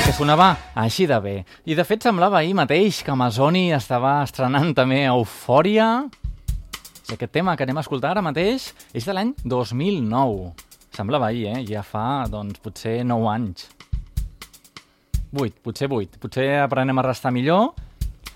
Que 0.01 0.15
sonava 0.17 0.47
així 0.73 1.05
de 1.05 1.19
bé. 1.21 1.33
I 1.69 1.77
de 1.77 1.85
fet 1.85 2.07
semblava 2.07 2.39
ahir 2.39 2.55
mateix 2.57 3.03
que 3.05 3.13
Amazoni 3.13 3.67
estava 3.77 4.23
estrenant 4.23 4.73
també 4.73 5.03
Eufòria. 5.11 5.89
I 7.11 7.13
aquest 7.13 7.35
tema 7.35 7.53
que 7.53 7.67
anem 7.67 7.77
a 7.77 7.83
escoltar 7.85 8.15
ara 8.15 8.23
mateix 8.25 8.71
és 8.89 9.05
de 9.05 9.13
l'any 9.13 9.35
2009. 9.43 10.49
Semblava 10.97 11.29
ahir, 11.29 11.51
eh? 11.51 11.61
Ja 11.69 11.85
fa, 11.85 12.23
doncs, 12.25 12.57
potser 12.57 13.03
9 13.05 13.29
anys. 13.35 13.69
8, 15.29 15.61
potser 15.61 15.91
8. 15.93 16.17
Potser 16.17 16.47
aprenem 16.63 16.97
a 16.97 17.05
restar 17.05 17.29
millor. 17.29 17.75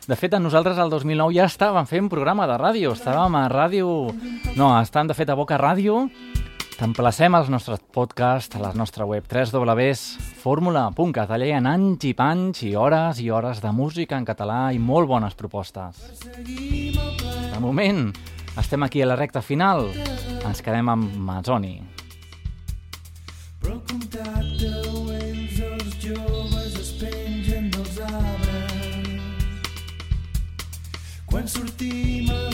De 0.04 0.18
fet, 0.20 0.34
nosaltres 0.36 0.76
el 0.84 0.89
2009 0.91 1.32
ja 1.32 1.45
estàvem 1.47 1.86
fent 1.88 2.10
programa 2.12 2.43
de 2.49 2.58
ràdio. 2.60 2.91
Estàvem 2.91 3.38
a 3.39 3.45
ràdio... 3.47 3.88
No, 4.60 4.74
estan 4.82 5.08
de 5.08 5.16
fet 5.16 5.30
a 5.32 5.38
Boca 5.39 5.56
Ràdio. 5.56 6.10
T'emplacem 6.76 7.32
als 7.38 7.47
nostres 7.54 7.80
podcasts, 7.95 8.58
a 8.58 8.60
la 8.60 8.74
nostra 8.76 9.08
web 9.08 9.24
www.formula.cat. 9.32 11.32
Allà 11.32 11.47
hi 11.47 11.54
ha 11.56 11.62
anys 11.72 12.04
i 12.10 12.12
panys 12.20 12.66
i 12.68 12.74
hores 12.76 13.22
i 13.24 13.30
hores 13.32 13.64
de 13.64 13.72
música 13.72 14.20
en 14.20 14.28
català 14.28 14.74
i 14.76 14.82
molt 14.82 15.08
bones 15.08 15.39
propostes. 15.39 16.04
De 16.43 17.64
moment, 17.64 18.10
estem 18.60 18.84
aquí 18.84 19.01
a 19.01 19.08
la 19.08 19.16
recta 19.16 19.39
final. 19.39 19.88
Ens 20.43 20.60
quedem 20.66 20.91
amb 20.91 21.16
Mazzoni. 21.16 21.78
Però 23.64 23.80
contacte 23.88 24.93
Quan 31.34 31.47
sortim 31.49 32.29
a 32.29 32.53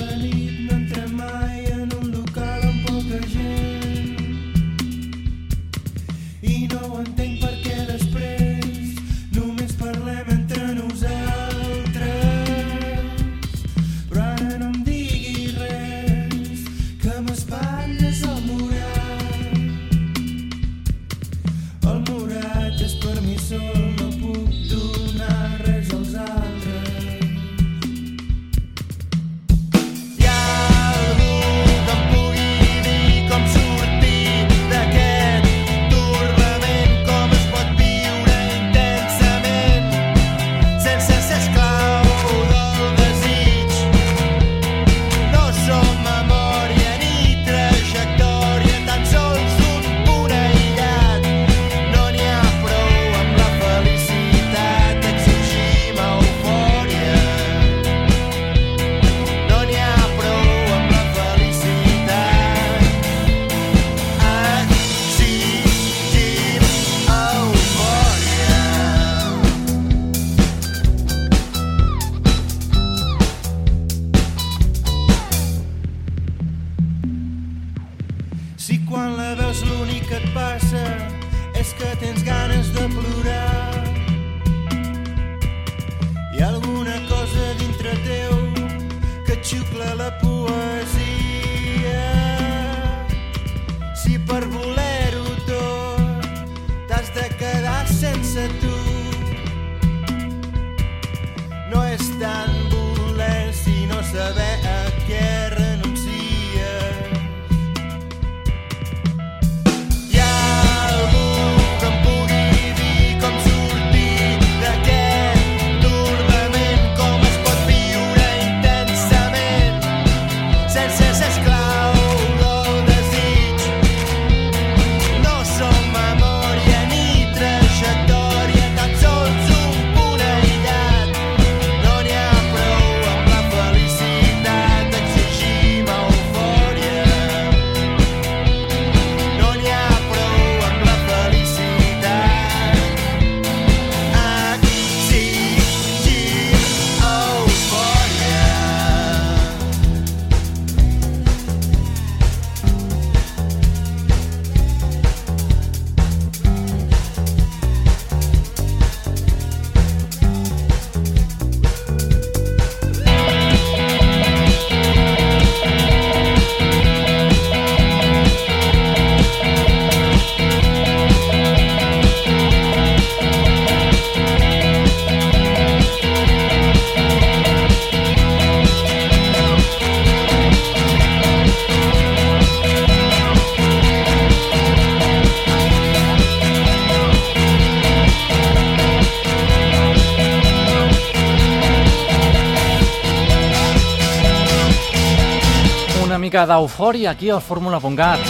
Mica 196.40 196.56
d'eufòria 196.56 197.10
aquí 197.12 197.28
al 197.28 197.42
Fórmula.cat, 197.44 198.22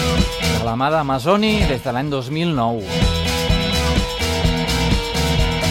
de 0.41 0.63
la 0.65 0.71
mà 0.73 0.87
d'Amazoni 0.89 1.67
des 1.69 1.83
de 1.83 1.91
l'any 1.93 2.07
2009. 2.09 2.79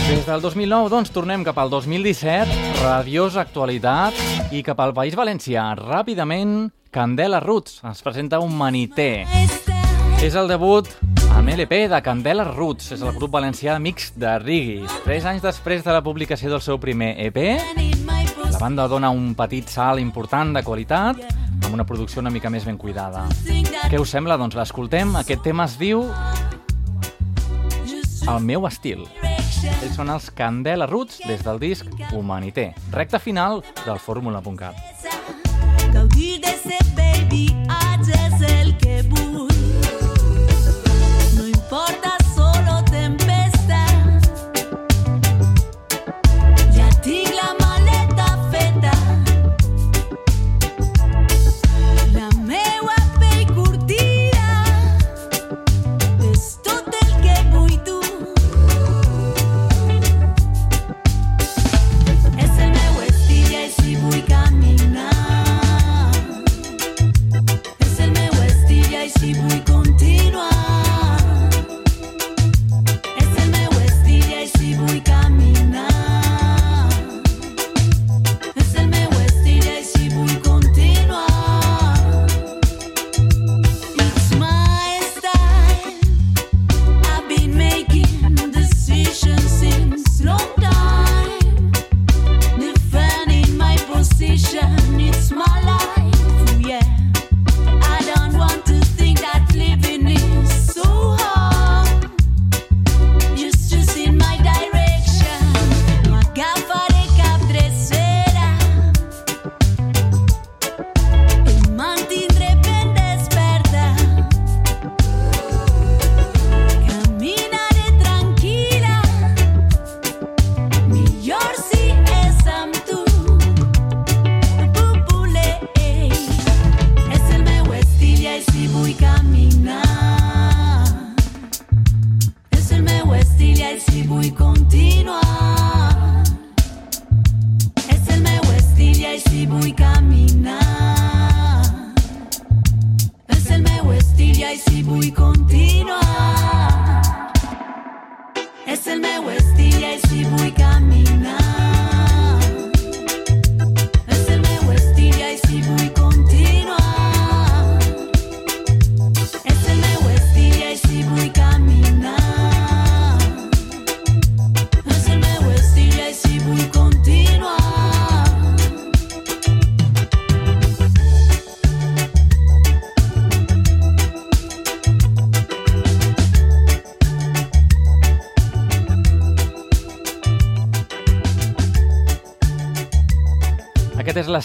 Des 0.07 0.22
del 0.22 0.45
2009, 0.45 0.86
doncs, 0.93 1.11
tornem 1.11 1.43
cap 1.43 1.59
al 1.59 1.66
2017, 1.72 2.61
rabiosa 2.78 3.41
actualitat, 3.43 4.14
i 4.55 4.62
cap 4.62 4.78
al 4.78 4.95
País 4.95 5.16
Valencià. 5.18 5.64
Ràpidament, 5.80 6.68
Candela 6.95 7.41
Roots 7.43 7.80
ens 7.82 8.05
presenta 8.07 8.39
un 8.39 8.55
maniter. 8.55 9.26
És 10.22 10.39
el 10.39 10.47
debut 10.47 10.86
amb 11.34 11.51
LP 11.57 11.89
de 11.91 12.01
Candela 12.07 12.47
Roots, 12.53 12.93
és 12.95 13.03
el 13.03 13.18
grup 13.18 13.34
valencià 13.34 13.80
mix 13.82 14.12
de 14.14 14.36
Riguis. 14.45 14.95
Tres 15.03 15.26
anys 15.26 15.43
després 15.43 15.82
de 15.82 15.91
la 15.91 16.07
publicació 16.07 16.55
del 16.55 16.62
seu 16.62 16.78
primer 16.78 17.16
EP, 17.18 17.43
la 18.47 18.62
banda 18.62 18.86
dona 18.86 19.11
un 19.11 19.34
petit 19.34 19.66
salt 19.74 19.99
important 19.99 20.55
de 20.55 20.62
qualitat, 20.62 21.38
amb 21.68 21.76
una 21.76 21.84
producció 21.84 22.22
una 22.22 22.32
mica 22.32 22.48
més 22.48 22.64
ben 22.64 22.78
cuidada. 22.80 23.26
Què 23.92 24.00
us 24.00 24.12
sembla? 24.14 24.38
Doncs 24.40 24.56
l'escoltem. 24.56 25.12
Aquest 25.20 25.42
tema 25.44 25.66
es 25.68 25.76
diu 25.80 26.06
El 28.28 28.40
meu 28.44 28.66
estil. 28.68 29.04
Ells 29.24 29.94
són 29.96 30.12
els 30.12 30.30
Candela 30.36 30.88
Roots 30.88 31.20
des 31.28 31.44
del 31.44 31.60
disc 31.60 31.88
Humanité. 32.16 32.70
Recta 32.92 33.20
final 33.20 33.62
del 33.84 34.00
fórmula.cat. 34.00 34.76
Gaudir 35.92 36.40
de 36.44 36.52
ser 36.62 36.80
baby, 36.96 37.46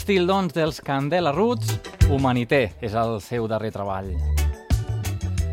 l'estil, 0.03 0.25
doncs, 0.27 0.51
dels 0.51 0.81
Candela 0.83 1.31
Roots. 1.31 1.77
Humanité 2.11 2.73
és 2.83 2.91
el 2.91 3.21
seu 3.23 3.45
darrer 3.47 3.69
treball. 3.71 4.09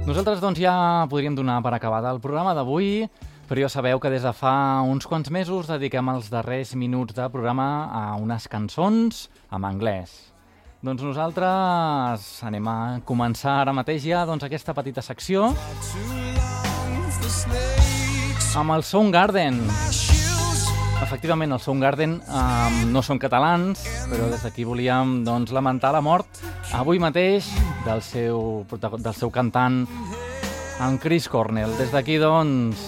Nosaltres, 0.08 0.40
doncs, 0.42 0.58
ja 0.58 1.06
podríem 1.06 1.36
donar 1.38 1.60
per 1.62 1.70
acabada 1.76 2.10
el 2.10 2.18
programa 2.18 2.50
d'avui, 2.58 3.06
però 3.46 3.62
ja 3.62 3.68
sabeu 3.70 4.00
que 4.02 4.10
des 4.10 4.26
de 4.26 4.32
fa 4.34 4.82
uns 4.82 5.06
quants 5.06 5.30
mesos 5.30 5.70
dediquem 5.70 6.10
els 6.10 6.32
darrers 6.34 6.74
minuts 6.74 7.14
de 7.14 7.28
programa 7.30 7.86
a 7.94 8.02
unes 8.18 8.48
cançons 8.50 9.28
en 9.54 9.68
anglès. 9.70 10.32
Doncs 10.82 11.06
nosaltres 11.06 12.26
anem 12.42 12.66
a 12.66 12.78
començar 13.06 13.60
ara 13.60 13.76
mateix 13.76 14.02
ja 14.02 14.26
doncs, 14.26 14.42
aquesta 14.42 14.74
petita 14.74 14.98
secció 14.98 15.52
amb 18.58 18.74
el 18.74 18.82
Soundgarden. 18.82 19.62
Efectivament, 21.00 21.52
els 21.56 21.64
Soundgarden 21.64 22.18
um, 22.20 22.76
no 22.92 23.00
són 23.02 23.18
catalans, 23.18 23.82
però 24.10 24.28
des 24.30 24.44
d'aquí 24.44 24.66
volíem 24.68 25.20
doncs, 25.24 25.52
lamentar 25.56 25.94
la 25.96 26.02
mort 26.04 26.42
avui 26.76 27.00
mateix 27.00 27.48
del 27.86 28.02
seu, 28.04 28.66
del 28.70 29.14
seu 29.16 29.32
cantant, 29.32 29.82
en 30.80 30.98
Chris 31.00 31.28
Cornell. 31.28 31.72
Des 31.80 31.92
d'aquí, 31.92 32.20
doncs, 32.20 32.84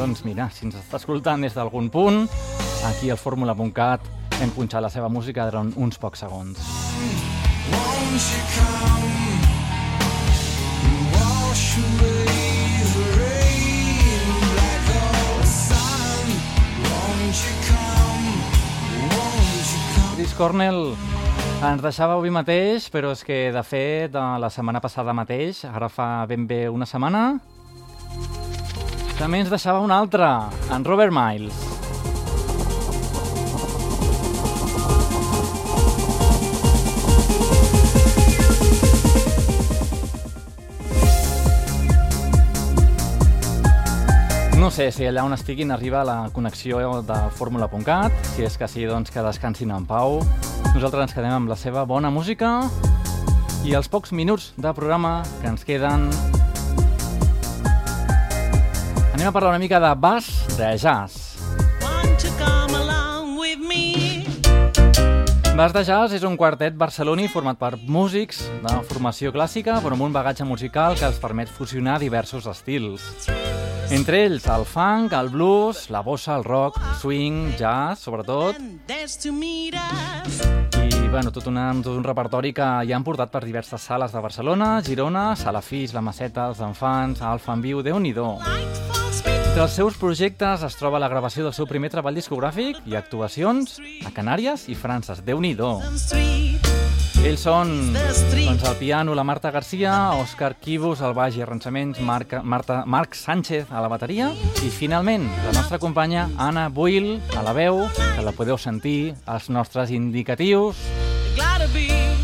doncs 0.00 0.24
mira, 0.24 0.48
si 0.52 0.66
ens 0.68 0.80
està 0.80 1.00
escoltant 1.00 1.44
des 1.44 1.56
d'algun 1.56 1.92
punt, 1.92 2.24
aquí 2.88 3.12
al 3.12 3.20
fórmula.cat 3.20 4.08
hem 4.40 4.52
punxat 4.56 4.84
la 4.84 4.92
seva 4.92 5.12
música 5.12 5.48
durant 5.50 5.72
uns 5.76 6.00
pocs 6.00 6.24
segons. 6.24 6.60
Won't 7.68 8.30
you 8.32 8.42
come 8.56 8.87
Cornell 20.38 20.92
ens 21.66 21.80
deixava 21.82 22.14
avui 22.14 22.30
mateix, 22.30 22.86
però 22.94 23.10
és 23.10 23.24
que, 23.26 23.38
de 23.50 23.62
fet, 23.66 24.12
de 24.14 24.22
la 24.38 24.50
setmana 24.54 24.78
passada 24.78 25.14
mateix, 25.16 25.64
ara 25.66 25.90
fa 25.90 26.06
ben 26.30 26.46
bé 26.46 26.60
una 26.70 26.86
setmana, 26.86 27.24
també 29.18 29.42
ens 29.42 29.50
deixava 29.50 29.82
un 29.82 29.90
altre, 29.90 30.30
en 30.70 30.86
Robert 30.86 31.14
Miles. 31.14 31.67
No 44.68 44.72
sé 44.74 44.90
si 44.92 45.06
allà 45.08 45.22
on 45.24 45.32
estiguin 45.32 45.70
arriba 45.72 46.02
la 46.04 46.28
connexió 46.28 46.98
de 47.00 47.14
fórmula.cat, 47.38 48.12
si 48.34 48.44
és 48.44 48.58
que 48.60 48.66
sí, 48.68 48.82
doncs 48.84 49.08
que 49.08 49.22
descansin 49.24 49.70
en 49.72 49.86
pau. 49.88 50.18
Nosaltres 50.74 51.06
ens 51.06 51.14
quedem 51.16 51.32
amb 51.32 51.48
la 51.48 51.56
seva 51.56 51.86
bona 51.88 52.10
música 52.12 52.50
i 53.64 53.72
els 53.72 53.88
pocs 53.88 54.12
minuts 54.12 54.50
de 54.60 54.74
programa 54.76 55.22
que 55.38 55.48
ens 55.48 55.64
queden 55.64 56.04
anem 59.14 59.24
a 59.24 59.32
parlar 59.32 59.54
una 59.54 59.62
mica 59.64 59.80
de 59.80 59.94
bass 59.96 60.28
de 60.60 60.74
jazz. 60.76 61.40
Bass 65.56 65.72
de 65.72 65.80
Jazz 65.82 66.12
és 66.12 66.22
un 66.28 66.36
quartet 66.36 66.76
barceloní 66.76 67.24
format 67.32 67.56
per 67.58 67.72
músics 67.88 68.44
de 68.60 68.78
formació 68.92 69.32
clàssica 69.32 69.80
però 69.80 69.96
amb 69.96 70.10
un 70.12 70.12
bagatge 70.12 70.44
musical 70.44 71.00
que 71.00 71.08
els 71.08 71.24
permet 71.24 71.48
fusionar 71.48 71.96
diversos 72.04 72.44
estils. 72.52 73.14
Entre 73.90 74.18
ells 74.26 74.44
el 74.52 74.66
funk, 74.68 75.14
el 75.16 75.30
blues, 75.32 75.88
la 75.88 76.02
bossa, 76.04 76.36
el 76.36 76.44
rock, 76.44 76.76
swing, 77.00 77.54
jazz, 77.56 78.02
sobretot, 78.04 78.56
i 80.84 81.08
bueno, 81.08 81.32
tot, 81.32 81.46
una, 81.48 81.70
tot 81.80 81.96
un 81.96 82.04
repertori 82.04 82.52
que 82.52 82.66
ja 82.84 82.96
han 82.98 83.04
portat 83.04 83.32
per 83.32 83.46
diverses 83.46 83.80
sales 83.80 84.12
de 84.12 84.20
Barcelona, 84.20 84.82
Girona, 84.84 85.34
Salafís, 85.36 85.94
La 85.96 86.02
Maceta, 86.04 86.50
Els 86.52 86.60
Enfants, 86.60 87.22
Alfa 87.24 87.56
en 87.56 87.64
Viu, 87.64 87.80
déu 87.82 87.98
nhi 87.98 88.12
Entre 88.12 89.62
els 89.62 89.72
seus 89.72 89.96
projectes 89.96 90.62
es 90.62 90.76
troba 90.76 91.00
la 91.00 91.08
gravació 91.08 91.44
del 91.44 91.54
seu 91.54 91.66
primer 91.66 91.88
treball 91.88 92.14
discogràfic 92.14 92.84
i 92.84 92.94
actuacions 92.94 93.80
a 94.04 94.12
Canàries 94.12 94.68
i 94.68 94.74
Frances, 94.74 95.24
déu 95.24 95.40
nhi 95.40 95.56
Ells 97.26 97.42
són 97.42 97.70
doncs, 97.94 98.62
el 98.62 98.76
piano, 98.78 99.14
la 99.18 99.24
Marta 99.26 99.50
Garcia, 99.50 99.92
Òscar 100.20 100.52
Quibus, 100.62 101.00
al 101.02 101.16
baix 101.18 101.34
i 101.36 101.42
arranjaments, 101.42 101.98
Marc, 101.98 102.36
Marta, 102.46 102.84
Marc 102.86 103.18
Sánchez 103.18 103.72
a 103.74 103.82
la 103.82 103.90
bateria 103.90 104.30
i 104.62 104.70
finalment 104.70 105.26
la 105.44 105.52
nostra 105.56 105.80
companya 105.82 106.28
Anna 106.38 106.68
Buil 106.70 107.16
a 107.34 107.42
la 107.42 107.52
veu, 107.56 107.82
que 107.98 108.22
la 108.22 108.32
podeu 108.36 108.58
sentir 108.58 109.16
als 109.26 109.50
nostres 109.50 109.90
indicatius 109.90 110.78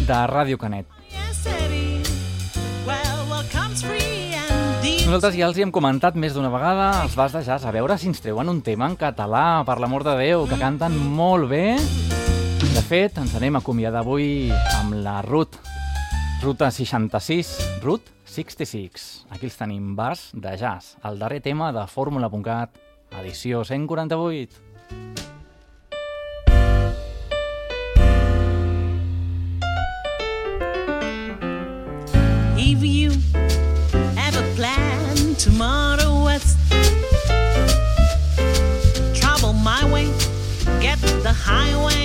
de 0.06 0.20
Ràdio 0.30 0.62
Canet. 0.62 0.86
Nosaltres 5.04 5.34
ja 5.36 5.50
els 5.50 5.58
hi 5.58 5.66
hem 5.66 5.74
comentat 5.74 6.14
més 6.16 6.32
d'una 6.38 6.48
vegada 6.54 7.02
els 7.02 7.18
bars 7.18 7.34
de 7.34 7.42
jazz, 7.44 7.66
a 7.66 7.74
veure 7.74 7.98
si 7.98 8.08
ens 8.08 8.22
treuen 8.24 8.48
un 8.48 8.62
tema 8.62 8.86
en 8.88 8.96
català, 8.96 9.64
per 9.66 9.80
l'amor 9.82 10.06
de 10.06 10.16
Déu, 10.22 10.46
que 10.48 10.60
canten 10.60 10.96
molt 10.96 11.50
bé. 11.50 11.66
De 12.72 12.82
fet, 12.82 13.18
ens 13.20 13.34
anem 13.36 13.58
a 13.58 13.60
acomiadar 13.60 14.00
avui 14.00 14.48
amb 14.78 14.96
la 15.04 15.20
Ruth, 15.22 15.58
Ruta 16.42 16.70
66, 16.70 17.80
Ruth 17.82 18.08
66. 18.24 19.26
Aquí 19.30 19.48
els 19.48 19.56
tenim, 19.58 19.94
bars 19.96 20.30
de 20.32 20.56
jazz, 20.60 20.96
el 21.04 21.18
darrer 21.18 21.40
tema 21.44 21.72
de 21.72 21.86
Fórmula.cat, 21.86 22.78
edició 23.20 23.64
148. 23.64 24.60
If 32.56 32.82
you 32.82 33.10
have 34.16 34.36
a 34.36 34.46
plan 34.56 35.34
tomorrow, 35.36 36.24
what's 36.24 36.56
trouble 39.18 39.52
my 39.52 39.84
way? 39.92 40.08
Get 40.80 41.00
the 41.22 41.32
highway, 41.32 42.03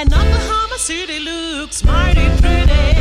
and 0.00 0.14
Oklahoma 0.14 0.78
City 0.78 1.18
looks 1.18 1.84
mighty 1.84 2.26
pretty. 2.40 2.99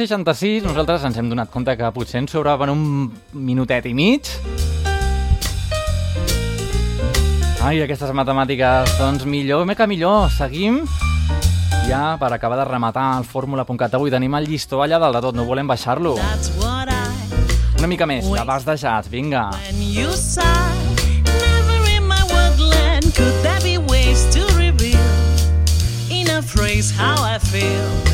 66 0.00 0.64
nosaltres 0.64 1.02
ens 1.04 1.18
hem 1.20 1.28
donat 1.28 1.50
compte 1.52 1.74
que 1.76 1.88
potser 1.92 2.22
ens 2.22 2.32
sobraven 2.32 2.72
un 2.72 2.84
minutet 3.36 3.84
i 3.90 3.92
mig. 3.92 4.30
Ai, 7.60 7.82
aquestes 7.84 8.14
matemàtiques, 8.16 8.94
doncs 8.96 9.26
millor, 9.28 9.66
que 9.76 9.86
millor, 9.90 10.30
seguim. 10.32 10.80
Ja, 11.84 12.16
per 12.20 12.32
acabar 12.32 12.56
de 12.62 12.64
rematar 12.64 13.18
el 13.18 13.26
fórmula.cat 13.28 13.98
avui, 13.98 14.12
tenim 14.14 14.38
el 14.38 14.48
llistó 14.48 14.80
allà 14.80 15.00
dalt 15.02 15.18
de 15.18 15.24
tot, 15.26 15.36
no 15.36 15.44
volem 15.44 15.68
baixar-lo. 15.68 16.16
Una 17.76 17.90
mica 17.90 18.08
més, 18.08 18.24
l'abast 18.32 18.68
de 18.68 18.78
jazz, 18.80 19.10
vinga. 19.12 19.50
could 23.20 23.42
there 23.42 23.60
be 23.60 23.76
ways 23.76 24.24
to 24.32 24.40
reveal 24.56 24.96
in 26.10 26.30
a 26.30 26.40
phrase 26.40 26.90
how 26.90 27.22
I 27.22 27.38
feel. 27.38 28.09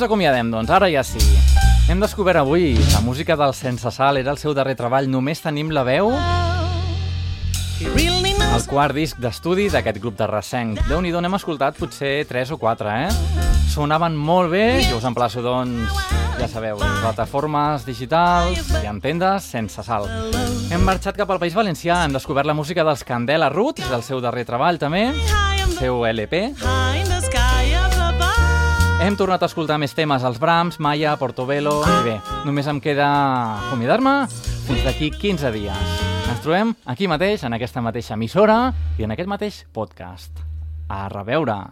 Ens 0.00 0.06
acomiadem, 0.08 0.48
doncs, 0.48 0.70
ara 0.72 0.88
ja 0.88 1.02
sí. 1.04 1.20
Hem 1.92 2.00
descobert 2.00 2.40
avui 2.40 2.72
la 2.94 3.02
música 3.04 3.34
del 3.36 3.52
Sense 3.52 3.90
Sal, 3.92 4.16
era 4.16 4.32
el 4.32 4.38
seu 4.40 4.54
darrer 4.56 4.72
treball, 4.78 5.10
només 5.12 5.42
tenim 5.44 5.68
la 5.76 5.82
veu, 5.84 6.08
el 7.84 8.64
quart 8.70 8.96
disc 8.96 9.20
d'estudi 9.20 9.68
d'aquest 9.68 10.00
grup 10.00 10.16
de 10.16 10.28
recenc. 10.30 10.80
déu 10.88 11.02
nhi 11.04 11.12
n'hem 11.12 11.36
escoltat 11.36 11.76
potser 11.76 12.24
3 12.24 12.54
o 12.56 12.56
4, 12.56 12.88
eh? 12.88 13.08
Sonaven 13.68 14.16
molt 14.16 14.50
bé, 14.50 14.80
jo 14.88 14.96
us 14.96 15.04
emplaço, 15.04 15.42
doncs, 15.44 15.92
ja 16.40 16.48
sabeu, 16.48 16.80
plataformes 17.02 17.84
digitals 17.84 18.72
i 18.80 18.86
en 18.88 19.02
tendes 19.04 19.44
sense 19.44 19.84
sal. 19.84 20.08
Hem 20.70 20.80
marxat 20.80 21.16
cap 21.20 21.28
al 21.28 21.42
País 21.42 21.52
Valencià, 21.52 22.06
hem 22.06 22.16
descobert 22.16 22.48
la 22.48 22.56
música 22.56 22.88
dels 22.88 23.04
Candela 23.04 23.52
Roots, 23.52 23.84
del 23.90 24.02
seu 24.02 24.24
darrer 24.24 24.48
treball 24.48 24.80
també, 24.80 25.10
the, 25.12 25.76
seu 25.76 26.06
LP, 26.06 26.46
Hem 29.00 29.14
tornat 29.16 29.40
a 29.40 29.48
escoltar 29.48 29.78
més 29.80 29.94
temes, 29.96 30.20
els 30.28 30.36
Brahms, 30.36 30.76
Maya, 30.76 31.14
Portobello... 31.16 31.78
I 31.88 32.02
bé, 32.04 32.18
només 32.44 32.68
em 32.68 32.82
queda 32.84 33.08
acomiadar-me 33.70 34.12
fins 34.68 34.84
d'aquí 34.84 35.08
15 35.16 35.54
dies. 35.56 35.98
Ens 36.28 36.44
trobem 36.44 36.76
aquí 36.84 37.08
mateix, 37.08 37.46
en 37.48 37.56
aquesta 37.56 37.80
mateixa 37.80 38.18
emissora 38.20 38.60
i 39.00 39.08
en 39.08 39.16
aquest 39.16 39.32
mateix 39.32 39.62
podcast. 39.72 40.44
A 40.92 41.06
reveure! 41.08 41.62